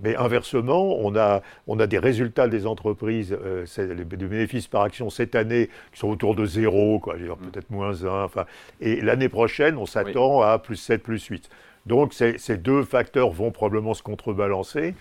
Mais 0.00 0.16
inversement, 0.16 0.96
on 0.98 1.16
a, 1.16 1.42
on 1.66 1.78
a 1.80 1.86
des 1.86 1.98
résultats 1.98 2.48
des 2.48 2.66
entreprises, 2.66 3.36
euh, 3.44 3.64
les, 3.78 4.04
bénéfices 4.04 4.68
par 4.68 4.82
action 4.82 5.10
cette 5.10 5.34
année 5.34 5.68
qui 5.92 6.00
sont 6.00 6.08
autour 6.08 6.34
de 6.34 6.44
zéro, 6.44 6.98
quoi, 6.98 7.14
peut-être 7.14 7.70
moins 7.70 8.04
1. 8.04 8.24
Enfin, 8.24 8.46
et 8.80 9.00
l'année 9.00 9.28
prochaine, 9.28 9.76
on 9.76 9.86
s'attend 9.86 10.42
à 10.42 10.58
plus 10.58 10.76
7, 10.76 11.02
plus 11.02 11.24
8. 11.24 11.48
Donc 11.86 12.14
ces 12.14 12.56
deux 12.56 12.82
facteurs 12.82 13.30
vont 13.30 13.52
probablement 13.52 13.94
se 13.94 14.02
contrebalancer. 14.02 14.94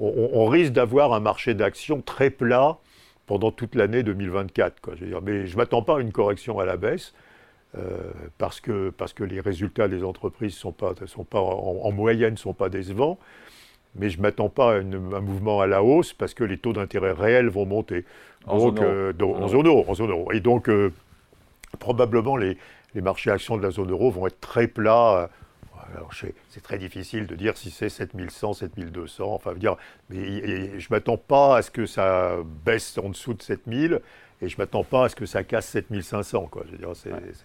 On, 0.00 0.30
on 0.32 0.46
risque 0.46 0.72
d'avoir 0.72 1.12
un 1.12 1.20
marché 1.20 1.54
d'actions 1.54 2.00
très 2.00 2.30
plat 2.30 2.78
pendant 3.26 3.50
toute 3.50 3.74
l'année 3.74 4.02
2024. 4.02 4.80
Quoi. 4.80 4.94
Je 4.96 5.00
veux 5.00 5.10
dire, 5.10 5.22
mais 5.22 5.46
je 5.46 5.52
ne 5.52 5.56
m'attends 5.58 5.82
pas 5.82 5.98
à 5.98 6.00
une 6.00 6.12
correction 6.12 6.58
à 6.58 6.64
la 6.64 6.76
baisse. 6.76 7.12
Euh, 7.76 7.98
parce, 8.38 8.60
que, 8.60 8.88
parce 8.90 9.12
que 9.12 9.22
les 9.22 9.40
résultats 9.40 9.86
des 9.86 10.02
entreprises 10.02 10.54
sont 10.54 10.72
pas, 10.72 10.94
sont 11.04 11.24
pas, 11.24 11.40
en, 11.40 11.90
moyenne 11.90 12.32
ne 12.32 12.38
sont 12.38 12.54
pas 12.54 12.70
décevants, 12.70 13.18
mais 13.96 14.08
je 14.08 14.16
ne 14.16 14.22
m'attends 14.22 14.48
pas 14.48 14.76
à 14.76 14.78
un 14.78 15.20
mouvement 15.20 15.60
à 15.60 15.66
la 15.66 15.82
hausse 15.82 16.14
parce 16.14 16.32
que 16.32 16.42
les 16.44 16.56
taux 16.56 16.72
d'intérêt 16.72 17.12
réels 17.12 17.48
vont 17.48 17.66
monter. 17.66 18.06
En 18.46 18.58
donc, 18.58 18.78
zone 18.78 18.86
euh, 18.86 19.12
en, 19.20 19.48
zone 19.48 19.66
euro, 19.66 19.84
en 19.88 19.94
zone 19.94 20.10
euro. 20.10 20.32
Et 20.32 20.40
donc, 20.40 20.70
euh, 20.70 20.90
probablement, 21.78 22.36
les, 22.38 22.56
les, 22.94 23.02
marchés 23.02 23.30
actions 23.30 23.58
de 23.58 23.62
la 23.62 23.70
zone 23.70 23.90
euro 23.90 24.10
vont 24.10 24.26
être 24.26 24.40
très 24.40 24.68
plats 24.68 25.28
c'est 26.48 26.62
très 26.62 26.78
difficile 26.78 27.26
de 27.26 27.34
dire 27.34 27.56
si 27.56 27.70
c'est 27.70 27.88
7100, 27.88 28.54
7200. 28.54 29.32
Enfin, 29.32 29.54
dire, 29.54 29.76
mais 30.10 30.78
je 30.78 30.86
ne 30.90 30.94
m'attends 30.94 31.16
pas 31.16 31.58
à 31.58 31.62
ce 31.62 31.70
que 31.70 31.86
ça 31.86 32.36
baisse 32.64 32.98
en 32.98 33.08
dessous 33.10 33.34
de 33.34 33.42
7000 33.42 34.00
et 34.42 34.48
je 34.48 34.56
ne 34.56 34.62
m'attends 34.62 34.84
pas 34.84 35.06
à 35.06 35.08
ce 35.08 35.16
que 35.16 35.24
ça 35.24 35.44
casse 35.44 35.66
7500. 35.68 36.48
Quoi. 36.50 36.64
Je 36.70 36.76
dire, 36.76 36.90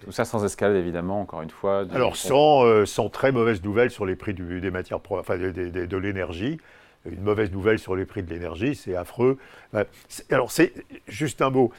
Tout 0.04 0.12
ça 0.12 0.26
sans 0.26 0.44
escalade, 0.44 0.76
évidemment, 0.76 1.22
encore 1.22 1.42
une 1.42 1.50
fois. 1.50 1.86
Alors, 1.94 2.18
sans, 2.18 2.66
euh, 2.66 2.86
sans, 2.86 3.10
très 3.10 3.32
mauvaise 3.32 3.64
nouvelle 3.64 3.92
sur 3.92 4.06
les 4.06 4.16
prix 4.16 4.34
des 4.34 4.72
matières, 4.72 5.00
enfin, 5.10 5.38
de, 5.38 5.98
l'énergie. 5.98 6.60
Une 7.10 7.22
mauvaise 7.22 7.52
nouvelle 7.52 7.80
sur 7.80 7.96
les 7.96 8.06
prix 8.06 8.22
de 8.22 8.32
l'énergie, 8.32 8.76
c'est 8.76 8.96
affreux. 8.96 9.38
Alors, 10.30 10.52
c'est 10.52 10.74
juste 11.08 11.42
un 11.42 11.50
mot 11.50 11.72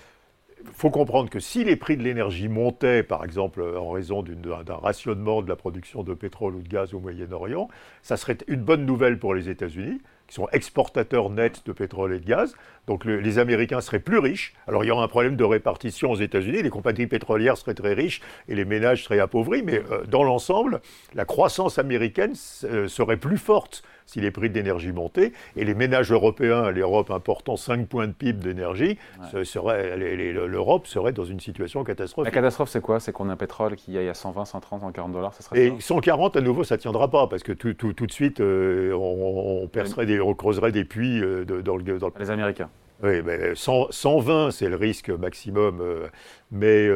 il 0.64 0.72
faut 0.72 0.90
comprendre 0.90 1.30
que 1.30 1.40
si 1.40 1.64
les 1.64 1.76
prix 1.76 1.96
de 1.96 2.02
l'énergie 2.02 2.48
montaient, 2.48 3.02
par 3.02 3.24
exemple, 3.24 3.62
en 3.62 3.90
raison 3.90 4.22
d'un 4.22 4.76
rationnement 4.76 5.42
de 5.42 5.48
la 5.48 5.56
production 5.56 6.02
de 6.02 6.14
pétrole 6.14 6.54
ou 6.56 6.62
de 6.62 6.68
gaz 6.68 6.94
au 6.94 7.00
Moyen-Orient, 7.00 7.68
ça 8.02 8.16
serait 8.16 8.38
une 8.48 8.62
bonne 8.62 8.84
nouvelle 8.86 9.18
pour 9.18 9.34
les 9.34 9.48
États-Unis, 9.48 10.00
qui 10.26 10.34
sont 10.34 10.48
exportateurs 10.52 11.30
nets 11.30 11.64
de 11.66 11.72
pétrole 11.72 12.14
et 12.14 12.20
de 12.20 12.24
gaz. 12.24 12.54
Donc 12.86 13.04
les 13.04 13.38
Américains 13.38 13.80
seraient 13.80 14.00
plus 14.00 14.18
riches. 14.18 14.54
Alors 14.66 14.84
il 14.84 14.88
y 14.88 14.90
aura 14.90 15.04
un 15.04 15.08
problème 15.08 15.36
de 15.36 15.44
répartition 15.44 16.10
aux 16.10 16.16
États-Unis. 16.16 16.62
Les 16.62 16.70
compagnies 16.70 17.06
pétrolières 17.06 17.56
seraient 17.56 17.74
très 17.74 17.92
riches 17.92 18.20
et 18.48 18.54
les 18.54 18.64
ménages 18.64 19.04
seraient 19.04 19.20
appauvris. 19.20 19.62
Mais 19.62 19.82
euh, 19.90 20.04
dans 20.06 20.24
l'ensemble, 20.24 20.80
la 21.14 21.24
croissance 21.24 21.78
américaine 21.78 22.32
euh, 22.64 22.88
serait 22.88 23.18
plus 23.18 23.36
forte 23.36 23.82
si 24.06 24.20
les 24.20 24.30
prix 24.30 24.50
de 24.50 24.54
l'énergie 24.54 24.92
montaient. 24.92 25.32
Et 25.56 25.64
les 25.64 25.74
ménages 25.74 26.12
européens, 26.12 26.70
l'Europe 26.70 27.10
important 27.10 27.56
5 27.56 27.86
points 27.86 28.06
de 28.06 28.12
PIB 28.12 28.42
d'énergie, 28.42 28.98
l'Europe 29.32 30.86
serait 30.86 31.12
dans 31.12 31.24
une 31.24 31.40
situation 31.40 31.84
catastrophique. 31.84 32.34
La 32.34 32.40
catastrophe, 32.40 32.70
c'est 32.70 32.80
quoi? 32.80 33.00
C'est 33.00 33.12
qu'on 33.12 33.28
a 33.28 33.32
un 33.32 33.36
pétrole 33.36 33.76
qui 33.76 33.96
aille 33.98 34.08
à 34.08 34.14
120, 34.14 34.44
130, 34.44 34.80
140 34.80 35.12
dollars 35.12 35.34
ça 35.34 35.56
Et 35.56 35.72
140, 35.78 36.36
à 36.36 36.40
nouveau, 36.40 36.64
ça 36.64 36.76
ne 36.76 36.80
tiendra 36.80 37.10
pas, 37.10 37.26
parce 37.26 37.42
que 37.42 37.52
tout, 37.52 37.74
tout, 37.74 37.92
tout 37.92 38.06
de 38.06 38.12
suite, 38.12 38.40
euh, 38.40 38.92
on, 38.94 39.68
percerait 39.68 40.06
des, 40.06 40.20
on 40.20 40.34
creuserait 40.34 40.72
des 40.72 40.84
puits 40.84 41.22
euh, 41.22 41.44
dans, 41.44 41.76
le, 41.76 41.98
dans, 41.98 42.10
Les 42.18 42.30
Américains. 42.30 42.68
Oui, 43.02 43.20
mais 43.24 43.54
120, 43.54 44.52
c'est 44.52 44.68
le 44.68 44.76
risque 44.76 45.10
maximum. 45.10 45.80
Euh, 45.80 46.08
mais, 46.50 46.88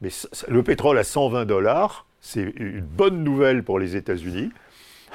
mais 0.00 0.08
le 0.48 0.62
pétrole 0.62 0.98
à 0.98 1.04
120 1.04 1.44
dollars, 1.44 2.06
c'est 2.20 2.52
une 2.56 2.80
bonne 2.80 3.22
nouvelle 3.24 3.62
pour 3.64 3.78
les 3.78 3.96
États-Unis. 3.96 4.50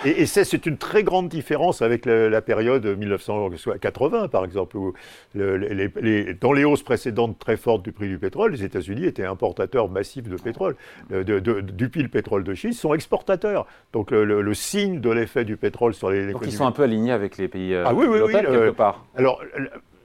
Et, 0.06 0.26
c'est 0.26 0.66
une 0.66 0.78
très 0.78 1.04
grande 1.04 1.28
différence 1.28 1.82
avec 1.82 2.06
la, 2.06 2.42
période 2.42 2.86
1980, 2.86 4.28
par 4.28 4.46
exemple, 4.46 4.78
où 4.78 4.94
dans 5.36 6.54
les 6.54 6.64
hausses 6.64 6.84
précédentes 6.84 7.40
très 7.40 7.58
fortes 7.58 7.84
du 7.84 7.92
prix 7.92 8.08
du 8.08 8.18
pétrole, 8.18 8.52
les 8.52 8.64
États-Unis 8.64 9.06
étaient 9.06 9.26
importateurs 9.26 9.90
massifs 9.90 10.30
de 10.30 10.38
pétrole. 10.38 10.76
De, 11.10 11.24
de, 11.24 11.62
depuis 11.62 12.04
le 12.04 12.10
pétrole 12.10 12.44
de 12.44 12.54
schiste, 12.54 12.80
sont 12.80 12.94
exportateurs. 12.94 13.66
Donc 13.94 14.12
le, 14.12 14.54
signe 14.54 15.00
de 15.00 15.10
l'effet 15.10 15.46
du 15.46 15.58
pétrole 15.58 15.94
sur 15.94 16.10
les... 16.10 16.32
Donc 16.32 16.44
ils 16.46 16.52
sont 16.52 16.66
un 16.66 16.72
peu 16.72 16.84
alignés 16.84 17.12
avec 17.12 17.38
les 17.38 17.48
pays 17.48 17.74
euh, 17.74 17.84
ah, 17.86 17.94
oui, 17.94 18.08
oui, 18.08 18.32
quelque 18.32 18.72
part. 18.72 19.06
Alors, 19.16 19.42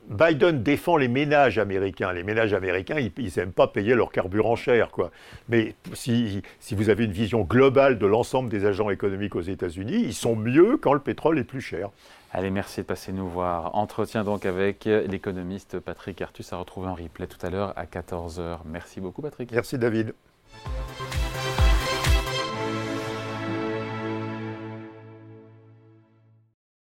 Biden 0.09 0.62
défend 0.62 0.97
les 0.97 1.09
ménages 1.09 1.59
américains. 1.59 2.12
Les 2.12 2.23
ménages 2.23 2.53
américains, 2.53 2.97
ils 2.99 3.33
n'aiment 3.37 3.53
pas 3.53 3.69
payer 3.69 3.95
leur 3.95 4.11
carburant 4.11 4.57
cher. 4.57 4.91
Quoi. 4.91 5.11
Mais 5.49 5.75
si, 5.95 6.43
si, 6.61 6.75
vous 6.75 6.91
avez 6.91 7.05
une 7.05 7.12
vision 7.12 7.43
globale 7.43 7.99
de 7.99 8.07
l'ensemble 8.07 8.49
des 8.49 8.67
agents 8.67 8.91
économiques 8.91 9.37
aux 9.37 9.43
États-Unis, 9.43 10.03
ils 10.05 10.15
sont 10.15 10.37
mieux 10.37 10.77
quand 10.77 10.93
le 10.93 11.01
pétrole 11.01 11.38
est 11.38 11.45
plus 11.45 11.61
cher. 11.61 11.91
Allez, 12.33 12.51
merci 12.51 12.81
de 12.81 12.87
passer 12.87 13.12
nous 13.12 13.29
voir. 13.29 13.75
Entretien 13.75 14.25
donc 14.25 14.47
avec 14.47 14.87
l'économiste 14.87 15.79
Patrick 15.79 16.21
Artus 16.23 16.53
à 16.53 16.57
retrouver 16.57 16.88
en 16.88 16.95
replay 16.95 17.27
tout 17.27 17.45
à 17.45 17.51
l'heure 17.51 17.75
à 17.77 17.85
14h. 17.85 18.61
Merci 18.65 19.01
beaucoup 19.01 19.23
Patrick. 19.23 19.53
Merci 19.53 19.79
David. 19.79 20.15